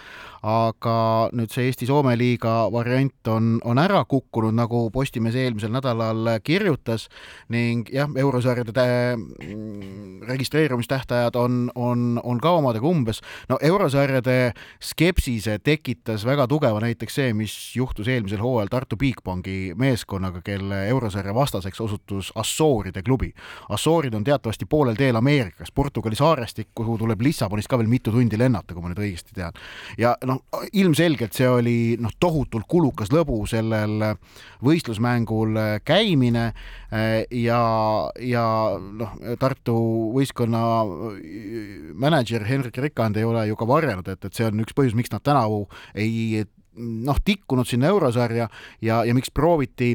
[0.41, 0.95] aga
[1.37, 7.05] nüüd see Eesti-Soome liiga variant on, on ära kukkunud, nagu Postimees eelmisel nädalal kirjutas
[7.53, 8.87] ning jah, eurosarjade
[9.19, 13.21] mm, registreerumistähtajad on, on, on ka omadega umbes.
[13.45, 14.55] no eurosarjade
[15.33, 20.87] skepsise tekitas väga tugeva näiteks see, mis juhtus eelmisel hooajal Tartu Bigbanki meeskonnaga, kel kelle
[20.87, 23.33] eurosarja vastaseks osutus Assooride klubi.
[23.69, 28.37] Assoorid on teatavasti poolel teel Ameerikas, Portugali saarestik, kuhu tuleb Lissabonist ka veel mitu tundi
[28.37, 29.53] lennata, kui ma nüüd õigesti tean.
[29.97, 30.43] ja noh,
[30.73, 34.15] ilmselgelt see oli noh, tohutult kulukas lõbu sellel
[34.63, 36.51] võistlusmängul käimine
[37.31, 37.61] ja,
[38.19, 38.45] ja
[38.79, 39.75] noh, Tartu
[40.13, 40.63] võistkonna
[41.93, 45.11] mänedžer Henrik Rikand ei ole ju ka varjanud, et, et see on üks põhjus, miks
[45.13, 46.43] nad tänavu ei
[46.77, 48.49] noh, tikkunud sinna eurosarja
[48.81, 49.93] ja, ja miks prooviti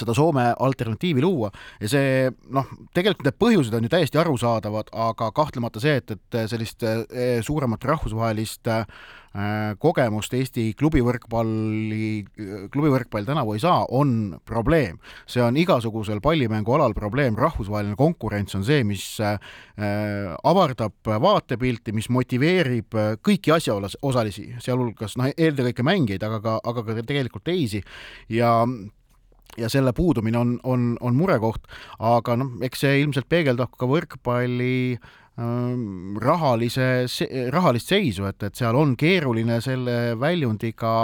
[0.00, 1.50] seda Soome alternatiivi luua.
[1.82, 6.42] Ja see noh, tegelikult need põhjused on ju täiesti arusaadavad, aga kahtlemata see, et, et
[6.50, 8.84] sellist eh, suuremat rahvusvahelist äh,
[9.78, 12.24] kogemust Eesti klubivõrkpalli,
[12.72, 14.98] klubivõrkpall tänavu ei saa, on probleem.
[15.26, 19.38] see on igasugusel pallimängualal probleem, rahvusvaheline konkurents on see, mis äh,
[20.42, 27.44] avardab vaatepilti, mis motiveerib kõiki asjaosalisi, sealhulgas noh, eelkõige mängijaid, aga ka, aga ka tegelikult
[27.44, 27.82] teisi.
[28.32, 28.64] Ja
[29.58, 31.66] ja selle puudumine on, on, on murekoht,
[31.98, 34.96] aga noh, eks see ilmselt peegeldab ka võrkpalli
[35.38, 37.06] ähm, rahalise,
[37.54, 40.94] rahalist seisu, et, et seal on keeruline selle väljundiga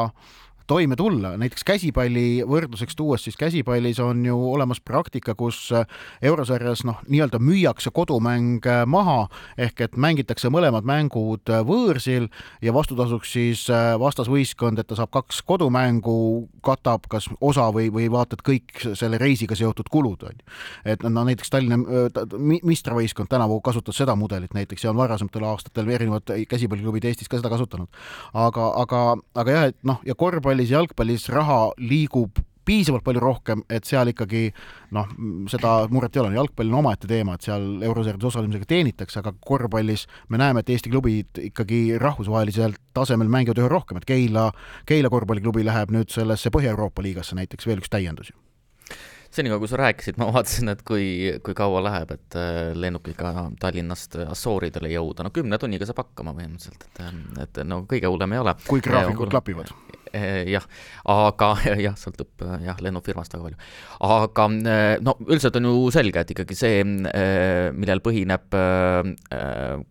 [0.66, 5.84] toime tulla, näiteks käsipalli võrdluseks tuues, siis käsipallis on ju olemas praktika, kus äh,
[6.22, 9.26] eurosarjas noh, nii-öelda müüakse kodumäng äh, maha,
[9.60, 12.30] ehk et mängitakse mõlemad mängud äh, võõrsil
[12.64, 13.66] ja vastutasuks siis
[14.00, 16.16] vastasvõistkond, et ta saab kaks kodumängu,
[16.64, 20.54] katab kas osa või, või vaata et kõik selle reisiga seotud kulud, on ju.
[20.94, 21.78] et no näiteks Tallinna
[22.64, 27.52] meistrivõistkond tänavu kasutas seda mudelit näiteks ja on varasematel aastatel erinevad käsipalliklubid Eestis ka seda
[27.52, 27.88] kasutanud.
[28.32, 33.62] aga, aga, aga jah, et noh, ja korvpall korvpallis, jalgpallis raha liigub piisavalt palju rohkem,
[33.68, 34.46] et seal ikkagi
[34.96, 35.08] noh,
[35.52, 40.06] seda muret ei ole, jalgpall on omaette teema, et seal eurosarjades osalemisega teenitakse, aga korvpallis
[40.32, 44.46] me näeme, et Eesti klubid ikkagi rahvusvahelisel tasemel mängivad üha rohkem, et Keila,
[44.88, 48.38] Keila korvpalliklubi läheb nüüd sellesse Põhja-Euroopa liigasse näiteks veel üks täiendus ju.
[49.34, 51.04] Senikaua, kui sa rääkisid, ma vaatasin, et kui,
[51.44, 56.86] kui kaua läheb, et äh, lennukiga Tallinnast Assooridele jõuda, no kümne tunniga saab hakkama põhimõtteliselt,
[57.02, 58.56] et, et no kõige hullem ei ole.
[58.70, 59.74] kui graafikud klapivad
[60.48, 60.66] jah,
[61.10, 61.50] aga
[61.86, 63.58] jah, sõltub jah, lennufirmast väga palju.
[64.08, 68.46] aga eh, no üldiselt on ju selge, et ikkagi see, eh, millel põhineb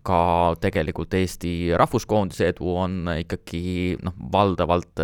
[0.03, 0.21] ka
[0.63, 5.01] tegelikult Eesti rahvuskoondise edu, on ikkagi noh, valdavalt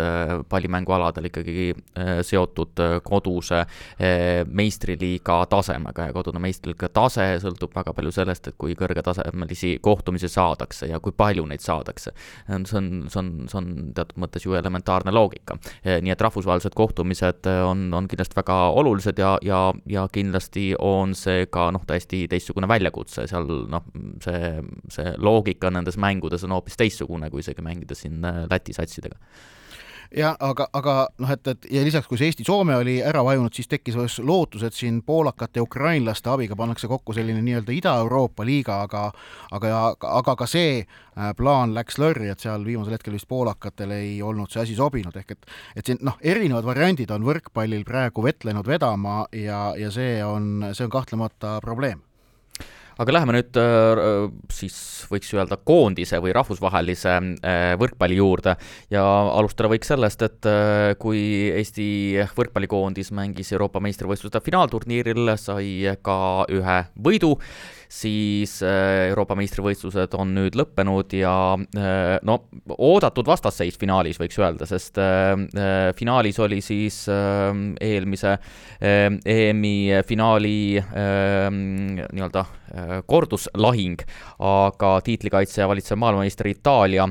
[0.50, 1.66] pallimängualadel ikkagi
[2.26, 3.62] seotud koduse
[4.46, 10.90] meistriliiga tasemega ja kodune meistriliiga tase sõltub väga palju sellest, et kui kõrgetasemelisi kohtumisi saadakse
[10.90, 12.12] ja kui palju neid saadakse.
[12.46, 12.66] see on,
[13.10, 15.58] see on, see on teatud mõttes ju elementaarne sarnane loogika.
[15.84, 20.74] Eh, nii et rahvusvahelised kohtumised eh, on, on kindlasti väga olulised ja, ja, ja kindlasti
[20.78, 23.84] on see ka noh, täiesti teistsugune väljakutse, seal noh,
[24.22, 29.18] see, see loogika nendes mängudes on hoopis teistsugune, kui isegi mängida siin eh, Läti satsidega
[30.16, 33.68] jah, aga, aga noh, et, et ja lisaks, kui see Eesti-Soome oli ära vajunud, siis
[33.70, 39.06] tekkis lootus, et siin poolakate ja ukrainlaste abiga pannakse kokku selline nii-öelda Ida-Euroopa liiga, aga
[39.56, 44.18] aga, aga ka see äh, plaan läks lörri, et seal viimasel hetkel vist poolakatel ei
[44.22, 48.66] olnud see asi sobinud, ehk et et siin noh, erinevad variandid on võrkpallil praegu vetlenud
[48.66, 52.02] vedama ja, ja see on, see on kahtlemata probleem
[53.00, 53.56] aga läheme nüüd
[54.52, 54.76] siis
[55.10, 57.16] võiks öelda koondise või rahvusvahelise
[57.80, 58.56] võrkpalli juurde.
[58.92, 60.48] Ja alustada võiks sellest, et
[61.00, 61.22] kui
[61.56, 61.88] Eesti
[62.36, 66.20] võrkpallikoondis mängis Euroopa meistrivõistluste finaalturniiril, sai ka
[66.52, 67.36] ühe võidu
[67.90, 72.36] siis äh, Euroopa meistrivõistlused on nüüd lõppenud ja äh, no
[72.76, 75.34] oodatud vastasseis finaalis, võiks öelda, sest äh,
[75.98, 78.36] finaalis oli siis eelmise
[78.80, 79.74] EM-i
[80.06, 82.44] finaali nii-öelda
[83.10, 84.02] korduslahing,
[84.46, 87.08] aga tiitlikaitse valitsev maailmameister Itaalia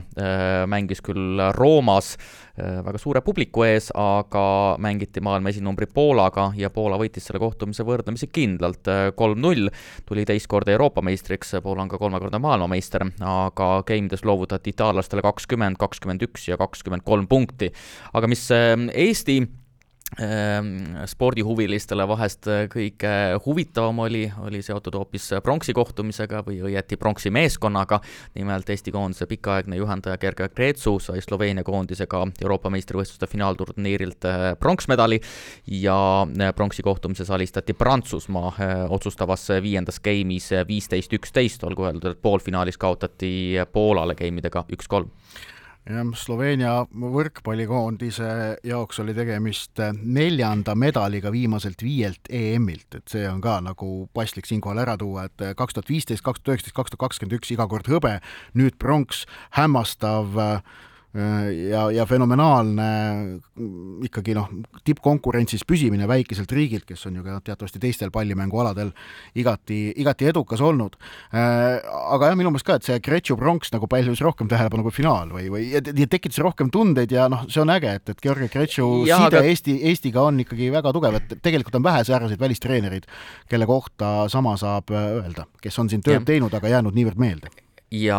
[0.69, 2.15] mängis küll Roomas
[2.59, 8.29] väga suure publiku ees, aga mängiti maailma esinumbri Poolaga ja Poola võitis selle kohtumise võrdlemisi
[8.31, 9.69] kindlalt, äh, kolm-null,
[10.09, 15.79] tuli teist korda Euroopa meistriks, Poola on ka kolmekordne maailmameister, aga game'ides loovutati itaallastele kakskümmend,
[15.81, 17.71] kakskümmend üks ja kakskümmend kolm punkti.
[18.13, 19.41] aga mis äh, Eesti
[21.05, 23.11] spordihuvilistele vahest äh, kõige
[23.45, 28.01] huvitavam oli, oli seotud hoopis pronksi kohtumisega või õieti pronksi meeskonnaga.
[28.35, 35.21] nimelt Eesti koondise pikaaegne juhendaja Gerga Kreetsu sai Sloveenia koondisega Euroopa meistrivõistluste finaalturniirilt äh, pronksmedali
[35.67, 38.53] ja äh, pronksi kohtumises alistati Prantsusmaa
[38.89, 43.31] otsustavas viiendas game'is viisteist, üksteist, olgu öeldud, et poolfinaalis kaotati
[43.71, 45.09] Poolale game idega üks-kolm
[45.89, 54.05] Sloveenia võrkpallikoondise jaoks oli tegemist neljanda medaliga viimaselt viielt EM-ilt, et see on ka nagu
[54.13, 57.55] paslik siinkohal ära tuua, et kaks tuhat viisteist, kaks tuhat üheksateist, kaks tuhat kakskümmend üks
[57.55, 58.19] iga kord hõbe,
[58.53, 59.23] nüüd pronks,
[59.57, 60.77] hämmastav äh,
[61.13, 62.87] ja, ja fenomenaalne
[64.05, 64.49] ikkagi noh,
[64.85, 68.91] tippkonkurentsis püsimine väikeselt riigilt, kes on ju ka teatavasti teistel pallimängualadel
[69.39, 70.99] igati, igati edukas olnud.
[71.33, 75.33] Aga jah, minu meelest ka, et see Gretšu pronks nagu pälvis rohkem tähelepanu kui finaal
[75.33, 78.89] või, või ja tekitas rohkem tundeid ja noh, see on äge, et, et Georgi Gretšu
[79.07, 79.41] side aga...
[79.49, 83.09] Eesti, Eestiga on ikkagi väga tugev, et tegelikult on vähe sääraseid välistreenereid,
[83.49, 86.27] kelle kohta sama saab öelda, kes on siin tööd ja.
[86.33, 87.49] teinud, aga jäänud niivõrd meelde
[87.91, 88.17] ja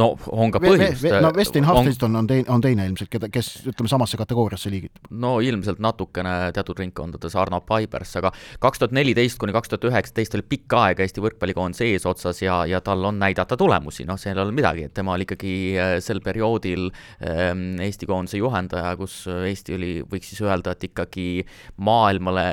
[0.00, 1.04] no on ka põhjust.
[1.20, 5.10] no Westin Hafniston on, on teine, on teine ilmselt, keda, kes ütleme samasse kategooriasse liigitub.
[5.20, 8.32] no ilmselt natukene teatud ringkondades Arno Paibers, aga
[8.62, 12.80] kaks tuhat neliteist kuni kaks tuhat üheksateist oli pikka aega Eesti võrkpallikoondis eesotsas ja, ja
[12.84, 16.22] tal on näidata tulemusi, noh, seal ei ole midagi, et tema oli ikkagi äh, sel
[16.24, 16.88] perioodil
[17.20, 21.44] ähm, Eesti koondise juhendaja, kus Eesti oli, võiks siis öelda, et ikkagi
[21.84, 22.46] maailmale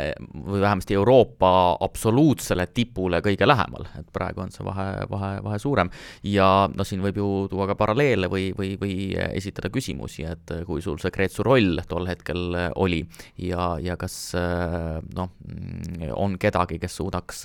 [0.43, 1.53] või vähemasti Euroopa
[1.87, 5.91] absoluutsele tipule kõige lähemal, et praegu on see vahe, vahe, vahe suurem
[6.23, 8.95] ja noh, siin võib ju tuua ka paralleele või, või, või
[9.33, 13.01] esitada küsimusi, et kui sul see Kreetsu roll tol hetkel oli
[13.43, 15.33] ja, ja kas noh,
[16.17, 17.43] on kedagi, kes suudaks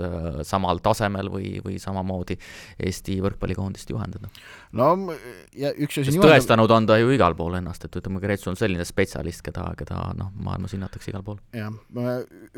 [0.49, 2.39] samal tasemel või, või samamoodi
[2.79, 4.31] Eesti võrkpallikoondist juhendada?
[4.73, 4.91] no
[5.57, 8.59] ja üks asi sest tõestanud on ta ju igal pool ennast, et ütleme, Kreetsu on
[8.59, 11.39] selline spetsialist, keda, keda noh, maailmas hinnatakse igal pool.
[11.57, 11.73] jah,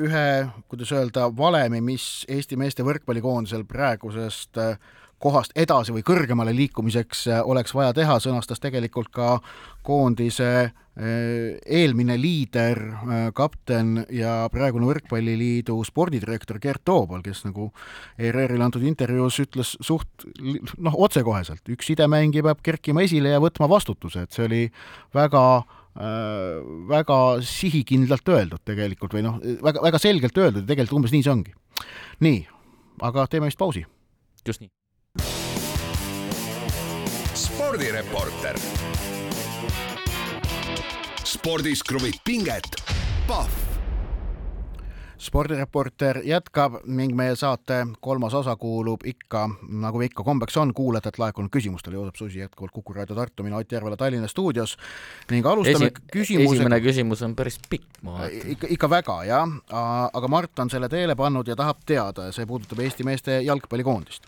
[0.00, 0.26] ühe,
[0.70, 4.76] kuidas öelda, valemi, mis Eesti meeste võrkpallikoondisel praegusest äh,
[5.20, 9.36] kohast edasi või kõrgemale liikumiseks äh, oleks vaja teha, sõnastas tegelikult ka
[9.86, 17.70] koondise äh, eelmine liider, äh, kapten ja praegune Võrkpalliliidu spordidirektor Gert Toobal, kes nagu
[18.18, 24.24] ERR-ile antud intervjuus ütles suht noh, otsekoheselt, üks sidemängija peab kerkima esile ja võtma vastutuse,
[24.24, 24.62] et see oli
[25.16, 26.58] väga äh,
[26.90, 31.36] väga sihikindlalt öeldud tegelikult või noh, väga, väga selgelt öeldud ja tegelikult umbes nii see
[31.36, 31.56] ongi.
[32.24, 32.44] nii,
[33.04, 33.86] aga teeme vist pausi.
[34.46, 34.72] just nii
[37.70, 38.56] spordireporter.
[41.22, 42.66] spordis kruvib pinget,
[43.28, 43.52] Pahv
[45.20, 49.44] spordireporter jätkab ning meie saate kolmas osa kuulub ikka,
[49.84, 51.94] nagu ikka kombeks on, kuulajatelt laekunud küsimustele.
[51.94, 54.74] Joosep Susi jätkuvalt Kuku raadio Tartu, mina Ott Järvela Tallinna stuudios
[55.30, 56.56] ning alustame Esi küsimusega.
[56.56, 58.50] esimene küsimus on päris pikk, ma vaatan.
[58.56, 59.56] ikka, ikka väga jah,
[60.12, 64.26] aga Mart on selle teele pannud ja tahab teada ja see puudutab Eesti meeste jalgpallikoondist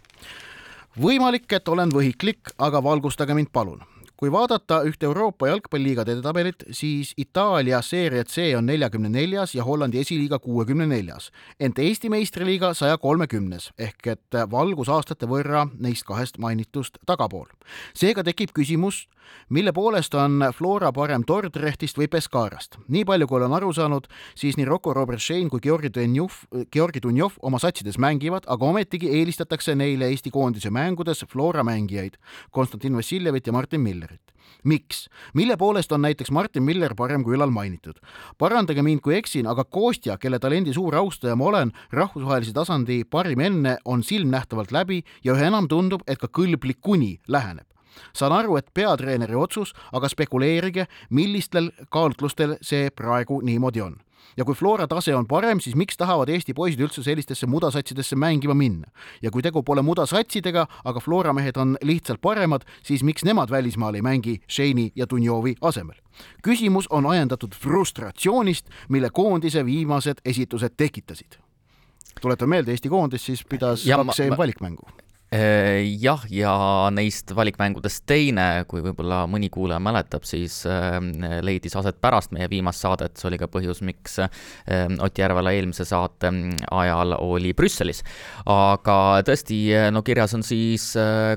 [1.00, 3.81] võimalik, et olen võhiklik, aga valgustage mind palun
[4.22, 9.98] kui vaadata ühte Euroopa jalgpalliliigade edetabelit, siis Itaalia Serie C on neljakümne neljas ja Hollandi
[9.98, 17.02] esiliiga kuuekümne neljas, ent Eesti meistriliiga saja kolmekümnes ehk et valgusaastate võrra neist kahest mainitust
[17.06, 17.50] tagapool.
[17.98, 19.08] seega tekib küsimus,
[19.48, 22.78] mille poolest on Flora parem Dordrechtist või Pescarast.
[22.88, 26.32] nii palju, kui olen aru saanud, siis nii Rocco Robertšein kui Georgi Dunjov,
[26.72, 32.18] Georgi Dunjov oma satsides mängivad, aga ometigi eelistatakse neile Eesti koondise mängudes Flora mängijaid,
[32.50, 34.12] Konstantin Vassiljevit ja Martin Millerit.
[34.64, 35.09] Miks?
[35.35, 37.98] mille poolest on näiteks Martin Miller parem kui ülal mainitud?
[38.38, 43.40] parandage mind, kui eksin, aga Kostja, kelle talendi suur austaja ma olen, rahvusvahelise tasandi parim
[43.40, 47.71] enne, on silmnähtavalt läbi ja üha enam tundub, et ka kõlblik kuni läheneb
[48.14, 54.00] saan aru, et peatreeneri otsus, aga spekuleerige, millistel kaalutlustel see praegu niimoodi on
[54.37, 58.55] ja kui Flora tase on parem, siis miks tahavad Eesti poisid üldse sellistesse mudasatsidesse mängima
[58.55, 58.88] minna?
[59.22, 63.94] ja kui tegu pole mudasatsidega, aga Flora mehed on lihtsalt paremad, siis miks nemad välismaal
[63.94, 65.96] ei mängi Shane'i ja Dunjovi asemel?
[66.42, 71.38] küsimus on ajendatud frustratsioonist, mille koondise viimased esitused tekitasid.
[72.20, 75.01] tuletan meelde, Eesti koondis siis pidas ja kaks EM-valikmängu
[75.33, 76.53] jah, ja
[76.92, 80.99] neist valikmängudest teine, kui võib-olla mõni kuulaja mäletab, siis äh,
[81.40, 84.29] leidis aset pärast meie viimast saadet, see oli ka põhjus, miks äh,
[85.03, 86.29] Ott Järvela eelmise saate
[86.71, 88.03] ajal oli Brüsselis.
[88.45, 89.59] aga tõesti,
[89.92, 90.90] no kirjas on siis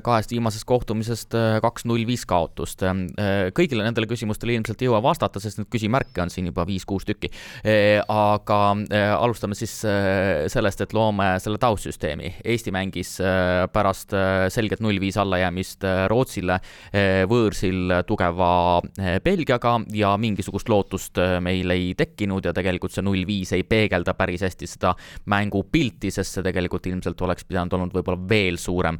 [0.04, 2.82] kahest viimasest kohtumisest kaks-null viis kaotust.
[3.56, 7.30] kõigile nendele küsimustele ilmselt ei jõua vastata, sest neid küsimärke on siin juba viis-kuus tükki.
[8.12, 8.60] aga
[9.16, 9.78] alustame siis
[10.52, 12.34] sellest, et loome selle taustsüsteemi.
[12.44, 13.16] Eesti mängis
[13.72, 18.80] pärast pärast äh, selget null-viis allajäämist äh, Rootsile äh, võõrsil tugeva
[19.24, 24.66] Belgiaga ja mingisugust lootust meil ei tekkinud ja tegelikult see null-viis ei peegelda päris hästi
[24.68, 24.94] seda
[25.30, 28.98] mängupilti, sest see tegelikult ilmselt oleks pidanud olnud võib-olla veel suurem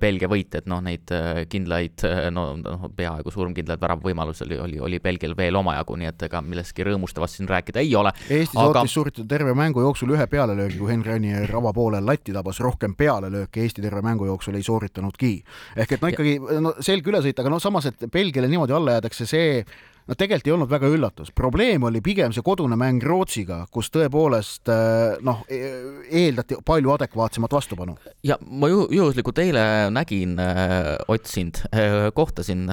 [0.00, 1.10] Belgia võit, et noh, neid
[1.50, 6.42] kindlaid, no, no peaaegu surmkindlaid väravvõimalusi oli, oli, oli Belgial veel omajagu, nii et ega
[6.44, 8.12] millestki rõõmustavast siin rääkida ei ole.
[8.28, 8.82] Eesti aga...
[8.82, 13.64] suutis suuritada terve mängu jooksul ühe pealelöögi, kui Henri Anier avapoolel latti tabas, rohkem pealelööke
[13.64, 15.32] Eesti terve mängu jooksul ei sooritanudki.
[15.76, 19.26] ehk et no ikkagi no selge ülesõit, aga no samas, et Belgiale niimoodi alla jäädakse,
[19.28, 19.64] see
[20.08, 24.70] no tegelikult ei olnud väga üllatus, probleem oli pigem see kodune mäng Rootsiga, kus tõepoolest
[24.72, 27.96] äh, noh, e-, eeldati palju adekvaatsemat vastupanu.
[28.24, 29.62] ja ma ju juhuslikult eile
[29.94, 32.66] nägin äh,, Ott sind äh,, kohtasin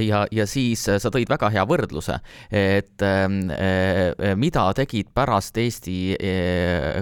[0.00, 2.18] ja, ja siis sa tõid väga hea võrdluse,
[2.50, 3.28] et äh,
[4.24, 6.16] äh mida tegid pärast Eesti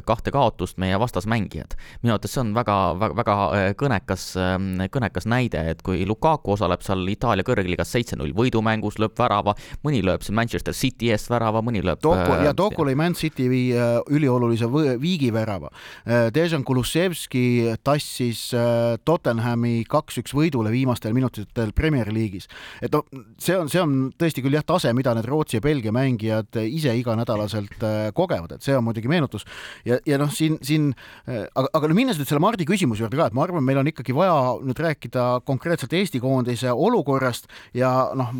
[0.07, 1.77] kahte kaotust meie vastasmängijad.
[2.03, 3.37] minu arvates see on väga, väga, väga
[3.79, 4.59] kõnekas äh,,
[4.92, 10.03] kõnekas näide, et kui Lukaku osaleb seal Itaalia kõrgliigas seitse-null võidumängus, lööb värava, värava, mõni
[10.05, 13.73] lööb siin Manchester City eest värava, mõni lööb Toko, ja Toko lõi Man City vii,
[13.75, 14.69] äh, üliolulise
[15.01, 15.71] viigivärava.
[16.07, 22.49] Äh, Dejan Kulusevski tassis äh, Tottenhami kaks-üks võidule viimastel minutitel Premier League'is.
[22.83, 23.05] et noh,
[23.38, 26.95] see on, see on tõesti küll jah, tase, mida need Rootsi ja Belgia mängijad ise
[26.97, 27.83] iganädalaselt
[28.15, 29.45] kogevad, et see on muidugi meenutus.
[29.85, 30.93] ja, ja noh, siin, siin
[31.27, 33.91] aga, aga no minnes nüüd selle Mardi küsimuse juurde ka, et ma arvan, meil on
[33.91, 38.33] ikkagi vaja nüüd rääkida konkreetselt Eesti koondise olukorrast ja noh,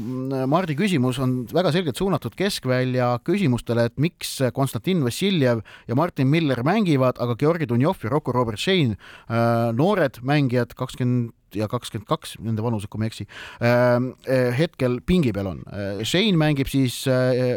[0.51, 6.29] Mardi küsimus küsimus on väga selgelt suunatud keskvälja küsimustele, et miks Konstantin Vassiljev ja Martin
[6.31, 8.97] Miller mängivad, aga Georgi Dunjov ja Rocco Robert Shane,
[9.29, 13.27] äh, noored mängijad, kakskümmend ja kakskümmend kaks, nende vanused, kui ma ei eksi,
[13.61, 13.99] äh,
[14.31, 15.65] äh, hetkel pingi peal on.
[16.05, 17.03] Shane mängib siis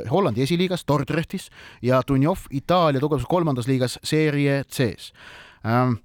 [0.10, 1.52] Hollandi esiliigas, Dordrechtis
[1.86, 5.14] ja Dunjov Itaalia tugevus kolmandas liigas Serie C-s
[5.64, 6.00] ähm,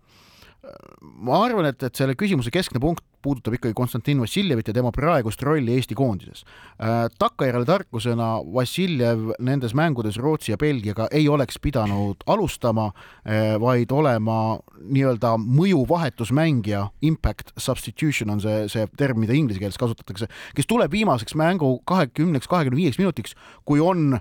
[1.01, 5.43] ma arvan, et, et selle küsimuse keskne punkt puudutab ikkagi Konstantin Vassiljevit ja tema praegust
[5.43, 6.45] rolli Eesti koondises.
[6.81, 12.91] Äh, takkajärele tarkusena Vassiljev nendes mängudes Rootsi ja Belgiaga ei oleks pidanud alustama,
[13.27, 20.31] äh, vaid olema nii-öelda mõjuvahetusmängija, impact substitution on see, see term, mida inglise keeles kasutatakse,
[20.57, 24.21] kes tuleb viimaseks mängu kahekümneks, kahekümne viieks minutiks, kui on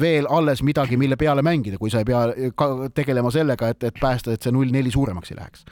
[0.00, 2.24] veel alles midagi, mille peale mängida, kui sa ei pea
[2.94, 5.64] tegelema sellega, et, et päästa, et see null neli suuremaks ei läheks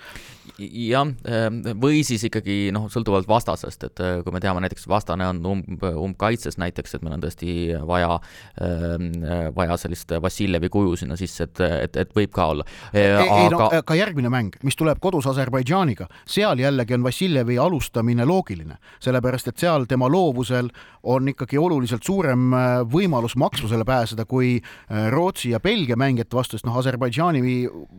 [0.59, 5.27] jah, ehm, või siis ikkagi noh, sõltuvalt vastasest, et äh, kui me teame näiteks vastane
[5.31, 7.55] on umb, umbkaitses näiteks, et meil on tõesti
[7.89, 8.19] vaja,
[8.61, 9.09] ehm,
[9.57, 12.67] vaja sellist Vassiljevi kuju sinna sisse, et, et, et võib ka olla.
[12.93, 13.51] ei aga...
[13.55, 19.53] no ka järgmine mäng, mis tuleb kodus Aserbaidžaaniga, seal jällegi on Vassiljevi alustamine loogiline, sellepärast
[19.53, 20.71] et seal tema loovusel
[21.03, 26.59] on ikkagi oluliselt suurem äh, võimalus maksusele pääseda kui äh, Rootsi ja Belgia mängijate vastu,
[26.59, 27.43] sest noh, Aserbaidžaani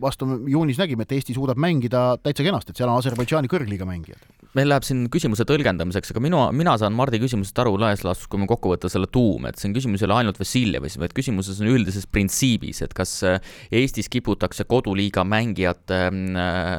[0.02, 4.22] vastu juunis nägime, et Eesti suudab mängida täitsa kenasti, et seal on Aserbaidžaani kõrgliiga mängijad.
[4.54, 8.38] meil läheb siin küsimuse tõlgendamiseks, aga minu, mina saan Mardi küsimusest aru laias laastus, kui
[8.38, 11.72] me kokku võtta selle tuum, et on küsimus ei ole ainult Vassiljevis, vaid küsimuses on
[11.72, 13.40] üldises printsiibis, et kas äh,
[13.74, 16.04] Eestis kiputakse koduliiga mängijate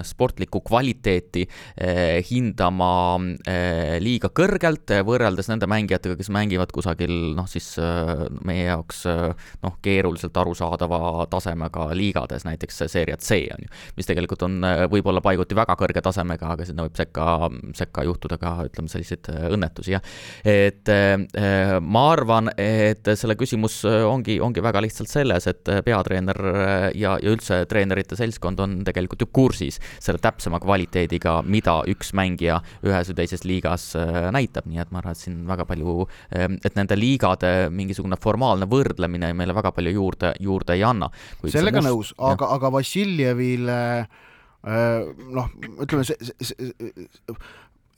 [0.07, 1.45] sportlikku kvaliteeti
[2.29, 3.19] hindama
[4.03, 9.24] liiga kõrgelt võrreldes nende mängijatega, kes mängivad kusagil noh, siis äh, meie jaoks äh,
[9.63, 15.23] noh, keeruliselt arusaadava tasemega liigades, näiteks Serie C on ju, mis tegelikult on äh, võib-olla
[15.25, 20.05] paiguti väga kõrge tasemega, aga sinna võib sekka, sekka juhtuda ka ütleme, selliseid õnnetusi, jah.
[20.45, 20.91] et
[21.81, 26.41] ma arvan, et selle küsimus ongi, ongi väga lihtsalt selles, et peatreener
[26.95, 32.61] ja, ja üldse treenerite seltskond on tegelikult ju kursis selle täpsema kvaliteediga, mida üks mängija
[32.87, 33.91] ühes või teises liigas
[34.35, 39.14] näitab, nii et ma arvan, et siin väga palju et nende liigade mingisugune formaalne võrdlemine
[39.19, 41.11] meile väga palju juurde, juurde ei anna.
[41.45, 41.89] sellega must...
[41.89, 45.51] nõus, aga, aga Vassiljevile äh, noh,
[45.85, 47.37] ütleme see, see, see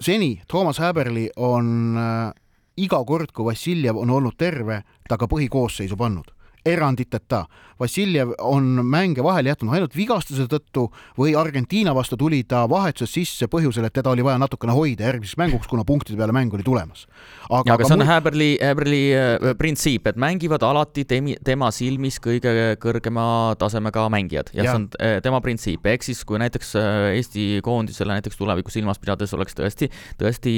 [0.00, 2.32] seni Toomas Häberli on äh,
[2.76, 6.35] iga kord, kui Vassiljev on olnud terve, ta ka põhikoosseisu pannud
[6.66, 7.44] eranditeta.
[7.80, 10.86] Vassiljev on mänge vahele jätnud ainult vigastuse tõttu
[11.18, 15.36] või Argentiina vastu tuli ta vahetuses sisse põhjusel, et teda oli vaja natukene hoida järgmiseks
[15.36, 17.04] mänguks, kuna punktide peale mäng oli tulemas.
[17.50, 18.08] aga, aga see on mul...
[18.08, 23.26] Häberli, Häberli äh, printsiip, et mängivad alati temi, tema silmis kõige kõrgema
[23.60, 24.70] tasemega mängijad ja, ja.
[24.70, 29.00] see on äh, tema printsiip, ehk siis kui näiteks äh, Eesti koondisele näiteks tulevikus silmas
[29.02, 30.56] pidades oleks tõesti, tõesti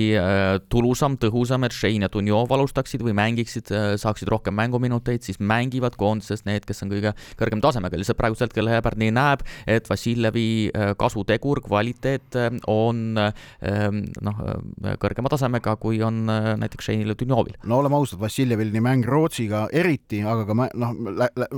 [0.70, 6.44] tulusam, tõhusam, et Shane ja Dunjov alustaksid või mängiksid, saaksid rohkem mänguminuteid, siis mängivad koondises
[6.48, 10.92] need, kes on kõige kõrgema tasemega, lihtsalt praegusel hetkel Herbert nii näeb, et Vassiljevi äh,
[10.98, 17.58] kasutegur, kvaliteet äh, on ähm, noh, äh, kõrgema tasemega, kui on näiteks Shane'il ja Dunjovil.
[17.68, 20.94] no oleme ausad, Vassiljevil nii mäng Rootsiga eriti, aga ka noh,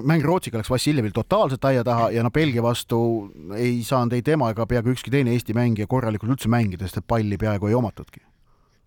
[0.07, 3.01] mäng Rootsiga läks Vassiljevil totaalselt aia taha ja noh, Belgia vastu
[3.57, 7.09] ei saanud ei tema ega peaaegu ükski teine Eesti mängija korralikult üldse mängida, sest et
[7.11, 8.29] palli peaaegu ei omatudki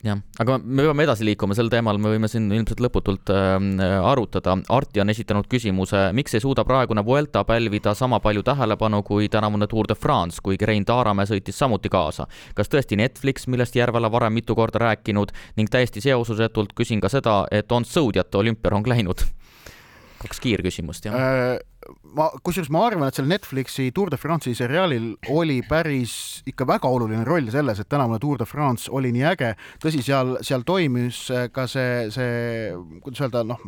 [0.03, 4.57] jah, aga me peame edasi liikuma, sel teemal me võime siin ilmselt lõputult äh, arutada.
[4.75, 9.67] Arti on esitanud küsimuse, miks ei suuda praegune Vuelta pälvida sama palju tähelepanu kui tänavune
[9.71, 12.27] Tour de France, kuigi Rein Taaramäe sõitis samuti kaasa.
[12.55, 17.43] kas tõesti Netflix, millest Järvela varem mitu korda rääkinud ning täiesti seosusetult küsin ka seda,
[17.51, 19.23] et on sõudjate olümpiarong läinud?
[20.23, 21.61] Kaks kiirküsimust, jah äh
[22.15, 26.15] ma, kusjuures ma arvan, et sellel Netflixi Tour de France'i seriaalil oli päris
[26.49, 29.53] ikka väga oluline roll selles, et tänavune Tour de France oli nii äge.
[29.83, 32.71] tõsi, seal, seal toimis ka see, see,
[33.03, 33.61] kuidas öelda, noh,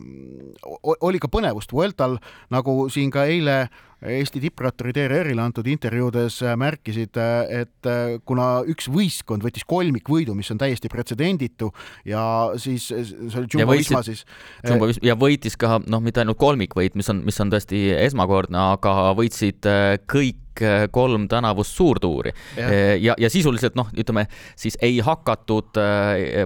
[0.95, 2.19] oli ka põnevust Vueltal,
[2.53, 3.65] nagu siin ka eile
[4.05, 7.17] Eesti tippratturid ERR-ile antud intervjuudes märkisid,
[7.49, 7.89] et
[8.27, 11.71] kuna üks võistkond võttis kolmikvõidu, mis on täiesti pretsedenditu
[12.07, 12.23] ja
[12.61, 14.25] siis see oli Jumbo Visma siis.
[14.65, 18.59] Jumbo Visma ja võitis ka noh, mitte ainult kolmikvõit, mis on, mis on tõesti esmakordne,
[18.75, 22.33] aga võitsid äh, kõik äh, kolm tänavust suurtuuri.
[22.57, 24.27] ja, äh, ja, ja sisuliselt noh, ütleme
[24.59, 25.77] siis ei hakatud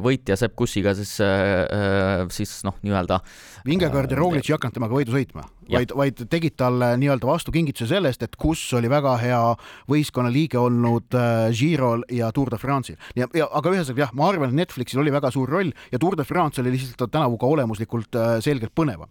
[0.04, 1.16] võitja Sepp Kussiga siis,
[2.36, 3.20] siis noh, nii-öelda.
[3.68, 8.24] Vingegaard ja Roglic ei hakanud temaga võidu sõitma, vaid, vaid tegid talle nii-öelda vastukingituse sellest,
[8.26, 9.42] et Kuss oli väga hea
[9.92, 11.18] võistkonnaliige olnud
[11.56, 12.98] Girol ja Tour de France'il.
[13.20, 16.18] ja, ja aga ühesõnaga jah, ma arvan, et Netflixil oli väga suur roll ja Tour
[16.20, 19.10] de France oli lihtsalt tänavu ka olemuslikult selgelt põnevam.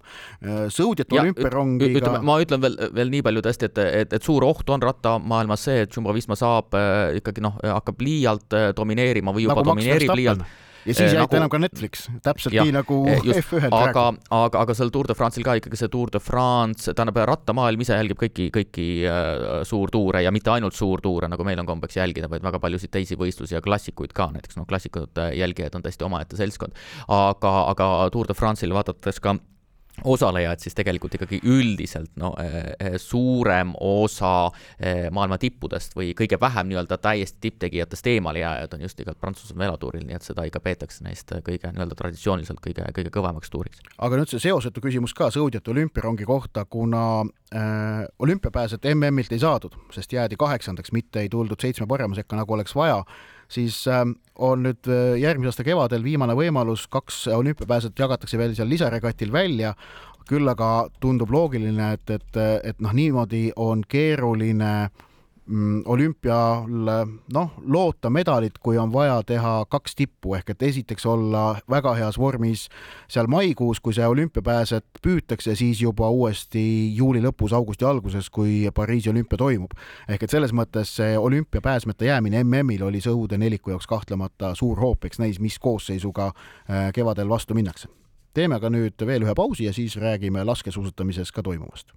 [0.72, 2.18] sõudjate olümpiarongiga.
[2.22, 5.82] ma ütlen veel, veel nii palju tõesti, et, et, et suur oht on rattamaailmas see,
[5.84, 10.16] et Jumbo Visma saab äh, ikkagi noh, hakkab liialt äh, domineerima või juba nagu domineerib
[10.18, 10.46] liialt
[10.86, 13.80] ja siis äh, aita nagu, enam ka Netflix, täpselt ja, nii nagu F1-l praegu.
[13.80, 14.04] aga,
[14.38, 17.98] aga, aga seal Tour de France'il ka ikkagi see Tour de France, tähendab rattamaailm ise
[17.98, 22.46] jälgib kõiki, kõiki äh, suurtuure ja mitte ainult suurtuure, nagu meil on kombeks jälgida, vaid
[22.46, 26.76] väga paljusid teisi võistlusi ja klassikuid ka, näiteks noh, klassikute jälgijad on täiesti omaette seltskond.
[27.08, 29.38] aga, aga Tour de France'il vaadates ka
[30.04, 36.38] osalejad, siis tegelikult ikkagi üldiselt no eh, eh, suurem osa eh, maailma tippudest või kõige
[36.40, 40.60] vähem nii-öelda täiesti tipptegijatest eemale jääjad on just igalt Prantsusmaa velotuuril, nii et seda ikka
[40.64, 43.82] peetakse neist kõige nii-öelda traditsiooniliselt kõige, kõige kõvemaks tuuriks.
[43.98, 47.24] aga nüüd see seosetu küsimus ka sõudjate olümpiarongi kohta, kuna
[47.54, 52.54] äh, olümpiapääset MM-ilt ei saadud, sest jäädi kaheksandaks, mitte ei tuldud seitsme parema sekka, nagu
[52.54, 53.02] oleks vaja
[53.48, 58.70] siis ähm, on nüüd äh, järgmise aasta kevadel viimane võimalus, kaks olümpiapääset jagatakse veel seal
[58.70, 59.74] lisaregatil välja,
[60.28, 65.06] küll aga tundub loogiline, et, et, et noh, niimoodi on keeruline äh,
[65.84, 66.66] olümpial
[67.32, 72.18] noh, loota medalit, kui on vaja teha kaks tippu ehk et esiteks olla väga heas
[72.20, 72.66] vormis
[73.08, 76.62] seal maikuus, kui see olümpiapääset püütakse, siis juba uuesti
[76.96, 79.72] juuli lõpus, augusti alguses, kui Pariisi olümpia toimub.
[80.08, 85.04] ehk et selles mõttes see olümpiapääsmeta jäämine MM-il oli sõude neliku jaoks kahtlemata suur hoop,
[85.04, 87.88] eks näis, mis koosseisuga äh, kevadel vastu minnakse.
[88.34, 91.96] teeme aga nüüd veel ühe pausi ja siis räägime laskesuusatamises ka toimuvast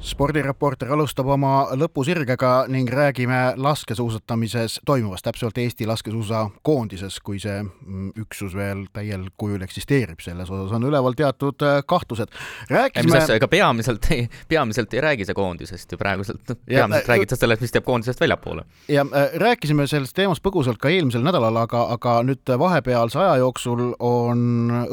[0.00, 8.54] spordireporter alustab oma lõpusirgega ning räägime laskesuusatamises toimuvast, täpsemalt Eesti laskesuusakoondises, kui see mm, üksus
[8.56, 12.32] veel täiel kujul eksisteerib, selles osas on üleval teatud äh, kahtlused.
[12.70, 13.20] rääkisime.
[13.36, 17.60] ega peamiselt ei, peamiselt ei räägi see koondisest ju praeguselt, peamiselt äh, räägid sa sellest,
[17.60, 18.64] mis jääb koondisest väljapoole.
[18.88, 23.92] ja äh, rääkisime sellest teemast põgusalt ka eelmisel nädalal, aga, aga nüüd vahepealse aja jooksul
[23.98, 24.48] on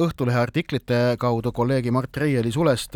[0.08, 2.95] Õhtulehe artiklite kaudu kolleegi Mart Reieli sulest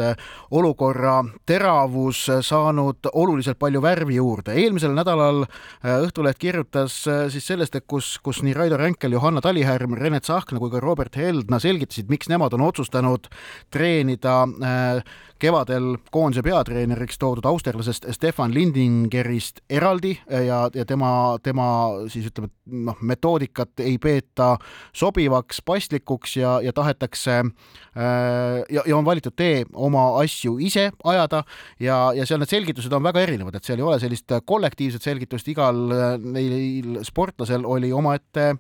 [0.52, 4.54] olukorra teravus tegevus saanud oluliselt palju värvi juurde.
[4.54, 9.42] eelmisel nädalal äh, Õhtuleht kirjutas äh, siis sellest, et kus, kus nii Raido Ränkel, Johanna
[9.42, 13.28] Talihärm, Rene Tsahkna kui ka Robert Heldna selgitasid, miks nemad on otsustanud
[13.72, 15.04] treenida äh,
[15.42, 21.68] kevadel koondise peatreeneriks toodud austerlasest Stefan Lindingerist eraldi ja, ja tema, tema
[22.12, 22.52] siis ütleme,
[22.88, 24.54] noh, metoodikat ei peeta
[24.94, 31.44] sobivaks, pastlikuks ja, ja tahetakse äh, ja, ja on valitud tee oma asju ise ajada
[31.80, 35.50] ja, ja seal need selgitused on väga erinevad, et seal ei ole sellist kollektiivset selgitust,
[35.52, 35.82] igal
[36.22, 38.54] neil sportlasel oli omaette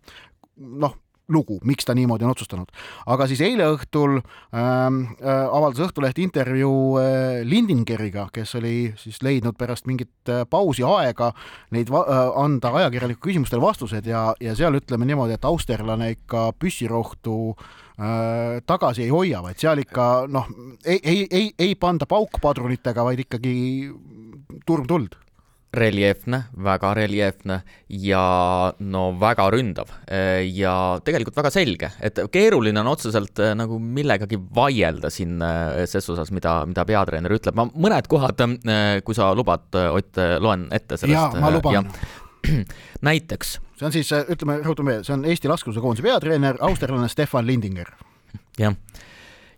[0.61, 0.97] noh,
[1.31, 2.71] lugu, miks ta niimoodi on otsustanud.
[3.05, 9.57] aga siis eile õhtul ähm, äh, avaldas Õhtuleht intervjuu äh, Lindingeriga, kes oli siis leidnud
[9.57, 11.31] pärast mingit äh, pausi aega
[11.71, 12.11] neid äh,
[12.43, 19.07] anda ajakirjaniku küsimustele vastused ja, ja seal ütleme niimoodi, et austerlane ikka püssirohtu äh, tagasi
[19.07, 20.47] ei hoia, vaid seal ikka noh,
[20.85, 23.55] ei, ei, ei, ei panda paukpadrunitega, vaid ikkagi
[24.67, 25.17] turm tuld
[25.73, 27.61] reljeefne, väga reljeefne
[28.03, 28.23] ja
[28.79, 29.91] no väga ründav
[30.43, 30.73] ja
[31.05, 36.33] tegelikult väga selge, et keeruline on otseselt äh, nagu millegagi vaielda siin äh, ses osas,
[36.35, 41.37] mida, mida peatreener ütleb, ma mõned kohad, äh, kui sa lubad, Ott, loen ette sellest.
[41.37, 41.87] jaa, ma luban.
[43.07, 43.53] näiteks.
[43.77, 47.93] see on siis, ütleme, rõhutame see on Eesti laskesuusakoondise peatreener, austerlane Stefan Lindinger.
[48.59, 48.75] jah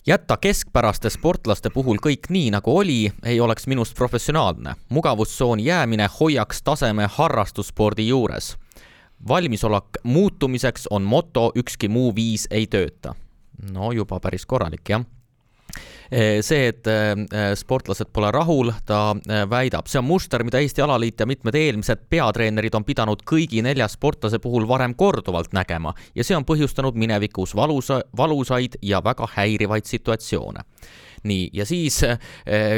[0.07, 4.75] jätta keskpäraste sportlaste puhul kõik nii, nagu oli, ei oleks minust professionaalne.
[4.89, 8.57] mugavustsooni jäämine hoiaks taseme harrastusspordi juures.
[9.27, 13.15] valmisolek muutumiseks on moto, ükski muu viis ei tööta.
[13.71, 15.05] no juba päris korralik, jah
[16.41, 21.19] see, et eh, sportlased pole rahul, ta eh, väidab, see on muster, mida Eesti alaliit
[21.19, 26.37] ja mitmed eelmised peatreenerid on pidanud kõigi nelja sportlase puhul varem korduvalt nägema ja see
[26.37, 30.65] on põhjustanud minevikus valusa, valusaid ja väga häirivaid situatsioone.
[31.23, 32.01] Nii, ja siis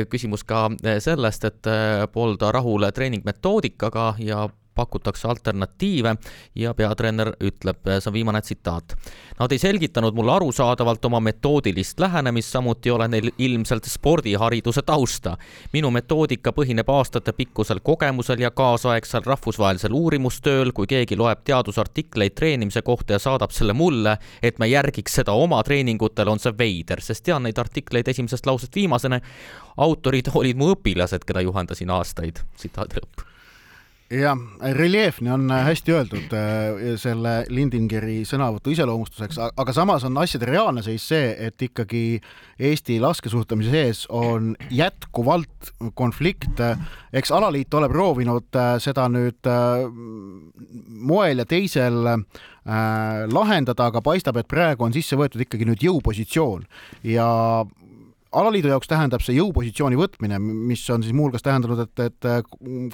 [0.10, 0.68] küsimus ka
[1.02, 1.70] sellest, et
[2.14, 4.44] polda rahul treeningmetoodikaga ja
[4.76, 6.16] pakutakse alternatiive
[6.56, 8.96] ja peatreener ütleb, see on viimane tsitaat.
[9.40, 15.38] Nad ei selgitanud mulle arusaadavalt oma metoodilist lähenemist, samuti ei ole neil ilmselt spordihariduse tausta.
[15.74, 23.14] minu metoodika põhineb aastatepikkusel kogemusel ja kaasaegsel rahvusvahelisel uurimustööl, kui keegi loeb teadusartikleid treenimise kohta
[23.14, 27.44] ja saadab selle mulle, et me järgiks seda oma treeningutel, on see veider, sest tean
[27.44, 29.22] neid artikleid esimesest lausest viimaseni.
[29.78, 32.44] autorid olid mu õpilased, keda juhendasin aastaid.
[32.56, 33.35] tsitaadi lõpp
[34.10, 34.38] jah,
[34.78, 40.84] reljeefne on äh, hästi öeldud äh, selle Lindingeri sõnavõtu iseloomustuseks, aga samas on asjade reaalne
[40.86, 42.22] seis see, et ikkagi
[42.56, 46.76] Eesti laskesuusatamise sees on jätkuvalt konflikte.
[47.14, 49.50] eks alaliit ole proovinud äh, seda nüüd
[50.88, 52.26] moel ja teisel
[52.66, 56.64] lahendada, aga paistab, et praegu on sisse võetud ikkagi nüüd jõupositsioon
[57.06, 57.28] ja
[58.36, 62.30] alaliidu jaoks tähendab see jõupositsiooni võtmine, mis on siis muuhulgas tähendanud, et, et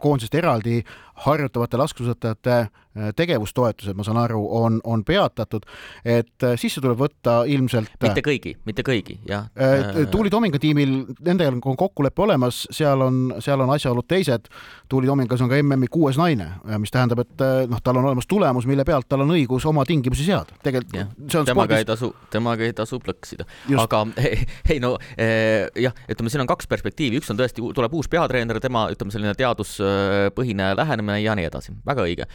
[0.01, 0.81] koondisest eraldi
[1.25, 2.71] harjutavate laskesuusatajate äh,
[3.15, 5.63] tegevustoetused, ma saan aru, on, on peatatud,
[6.05, 9.47] et äh, sisse tuleb võtta ilmselt mitte kõigi, mitte kõigi, jah.
[9.55, 14.49] Äh, Tuuli Tominga tiimil, nendel on kokkulepe olemas, seal on, seal on asjaolud teised.
[14.91, 16.49] Tuuli Tomingas on ka MM-i kuues naine,
[16.81, 20.27] mis tähendab, et noh, tal on olemas tulemus, mille pealt tal on õigus oma tingimusi
[20.27, 20.59] seada.
[20.63, 20.91] tegelikult
[21.31, 21.79] see on temaga spordis...
[21.79, 23.47] ei tasu, temaga ei tasu plõksida.
[23.79, 24.43] aga ei,
[24.75, 28.87] ei no jah, ütleme, siin on kaks perspektiivi, üks on tõesti, tuleb uus peatreener, tema
[28.91, 32.27] ütleme, selline teaduspõhine lähenemine, ja nii edasi, väga õige.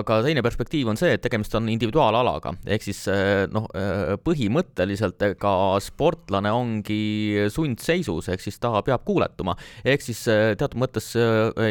[0.00, 5.22] Aga teine perspektiiv on see, et tegemist on individuaalalaga, ehk siis eh, noh, eh, põhimõtteliselt
[5.30, 9.56] ega sportlane ongi sundseisus, ehk siis ta peab kuuletuma.
[9.84, 11.12] ehk siis eh, teatud mõttes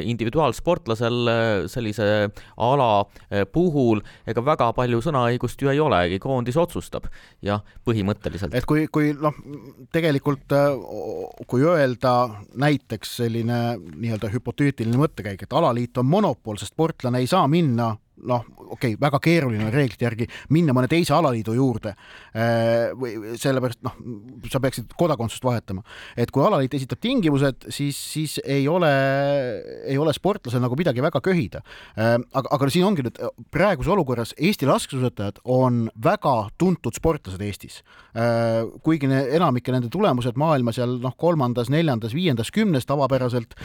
[0.10, 1.32] individuaalsportlasel
[1.72, 2.08] sellise
[2.58, 2.90] ala
[3.54, 7.08] puhul ega väga palju sõnaõigust ju ei olegi, koondis otsustab,
[7.46, 8.56] jah, põhimõtteliselt.
[8.56, 9.36] et kui, kui noh,
[9.94, 10.54] tegelikult
[11.50, 12.14] kui öelda
[12.60, 17.94] näiteks selline nii-öelda hüpoteetiline mõttekäik, et alaliit on monopol, sest sportlane ei saa minna
[18.28, 23.36] noh, okei okay,, väga keeruline on reeglite järgi minna mõne teise alaliidu juurde äh, või
[23.40, 23.96] sellepärast noh,
[24.52, 25.84] sa peaksid kodakondsust vahetama.
[26.18, 28.92] et kui alaliit esitab tingimused, siis, siis ei ole,
[29.88, 31.64] ei ole sportlasel nagu midagi väga köhida.
[31.98, 33.22] Äh, aga, aga siin ongi nüüd
[33.54, 37.82] praeguses olukorras Eesti laskesuusatajad on väga tuntud sportlased Eestis.
[38.16, 43.56] Äh, kuigi ne, enamike nende tulemused maailma seal noh, kolmandas, neljandas, viiendas, kümnes tavapäraselt,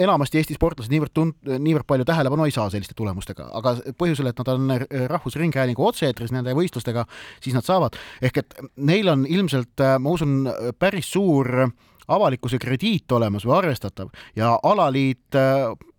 [0.00, 4.30] enamasti Eesti sportlased niivõrd tunt-, niivõrd palju tähelepanu ei saa selliste tulemustega, aga aga põhjusel,
[4.30, 4.72] et nad on
[5.10, 7.06] Rahvusringhäälingu otse-eetris nende võistlustega,
[7.42, 10.44] siis nad saavad, ehk et neil on ilmselt, ma usun,
[10.78, 11.70] päris suur
[12.10, 15.36] avalikkuse krediit olemas või arvestatav ja alaliit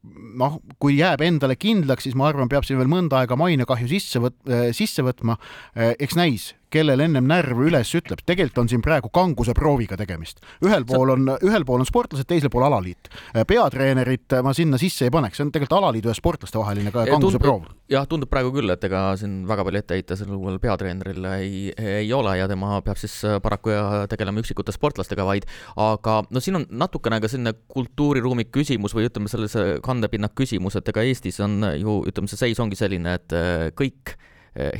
[0.03, 4.21] noh, kui jääb endale kindlaks, siis ma arvan, peab siin veel mõnda aega mainekahju sisse
[4.23, 4.39] võt-,
[4.77, 5.37] sisse võtma,
[5.75, 10.39] eks näis kellel ennem närv üles ütleb, tegelikult on siin praegu kanguse prooviga tegemist.
[10.63, 13.09] ühel pool on, ühel pool on sportlased, teisel pool alaliit.
[13.47, 17.67] peatreenerit ma sinna sisse ei paneks, see on tegelikult alaliidu ja sportlaste vaheline kanguse proov.
[17.91, 21.61] jah, tundub praegu küll, et ega siin väga palju ette heita sellel uuel peatreeneril ei,
[21.75, 23.75] ei ole ja tema peab siis paraku
[24.11, 29.31] tegelema üksikute sportlastega vaid, aga no siin on natukene ka selline kultuuriruumi küsimus või ütleme,
[29.31, 33.39] sellise kandepinna küsimus, et ega Eestis on ju ütleme, see seis ongi selline, et
[33.77, 34.30] kõik Eh,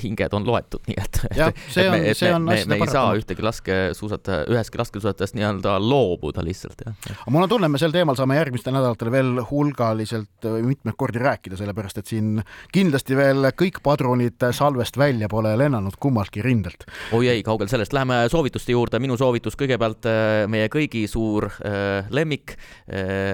[0.03, 1.37] hinged on loetud, nii et, et,
[1.79, 6.83] et me, et me, me, me ei saa ühtegi laskesuusataja, ühestki laskesuusatajast nii-öelda loobuda lihtsalt,
[6.85, 6.97] jah.
[7.13, 11.59] aga mul on tunne, me sel teemal saame järgmistel nädalatel veel hulgaliselt mitmeid kordi rääkida,
[11.59, 12.41] sellepärast et siin
[12.75, 16.83] kindlasti veel kõik padrunid salvest välja pole lennanud kummaltki rindelt.
[17.15, 21.47] oi ei, kaugel sellest, läheme soovituste juurde, minu soovitus kõigepealt eh, meie kõigi suur
[22.11, 22.57] lemmik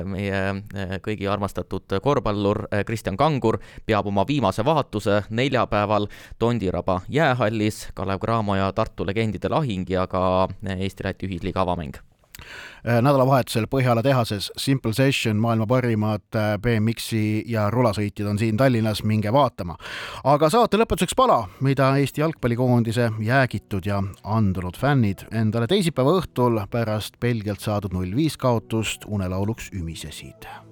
[0.08, 6.08] meie kõigi armastatud korvpallur Kristjan Kangur peab oma viimase vaatuse neljapäeval
[6.40, 13.68] Tondiraba jäähallis, Kalev Cramo ja Tartu legendide lahing ja ka Eesti-Läti ühisliiga avamäng äh, nädalavahetusel
[13.72, 19.78] Põhjala tehases Simple Session, maailma parimad äh, BMX-i ja rulasõitjad on siin Tallinnas, minge vaatama.
[20.24, 27.20] aga saate lõpetuseks pala, mida Eesti jalgpallikoondise jäägitud ja andunud fännid endale teisipäeva õhtul pärast
[27.20, 30.67] Belgialt saadud null viis kaotust unelauluks ümisesid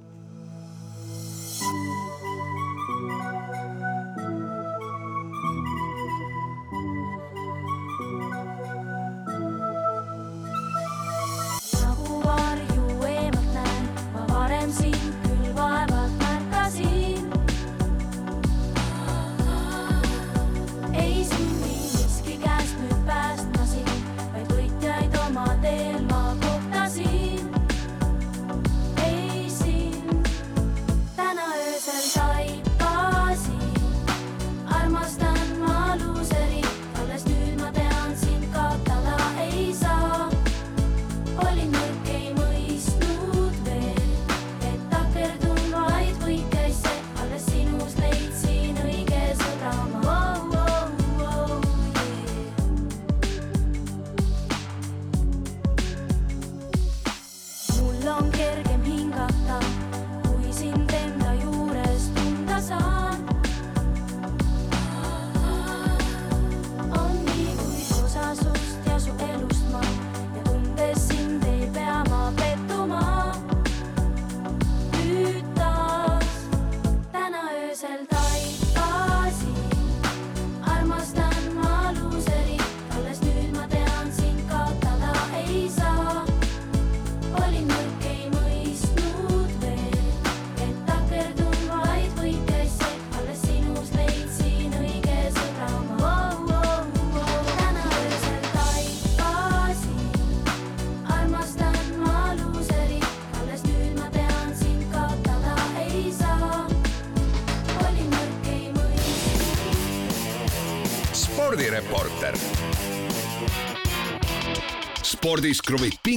[115.35, 116.14] spordis kruvib pinget, Pahv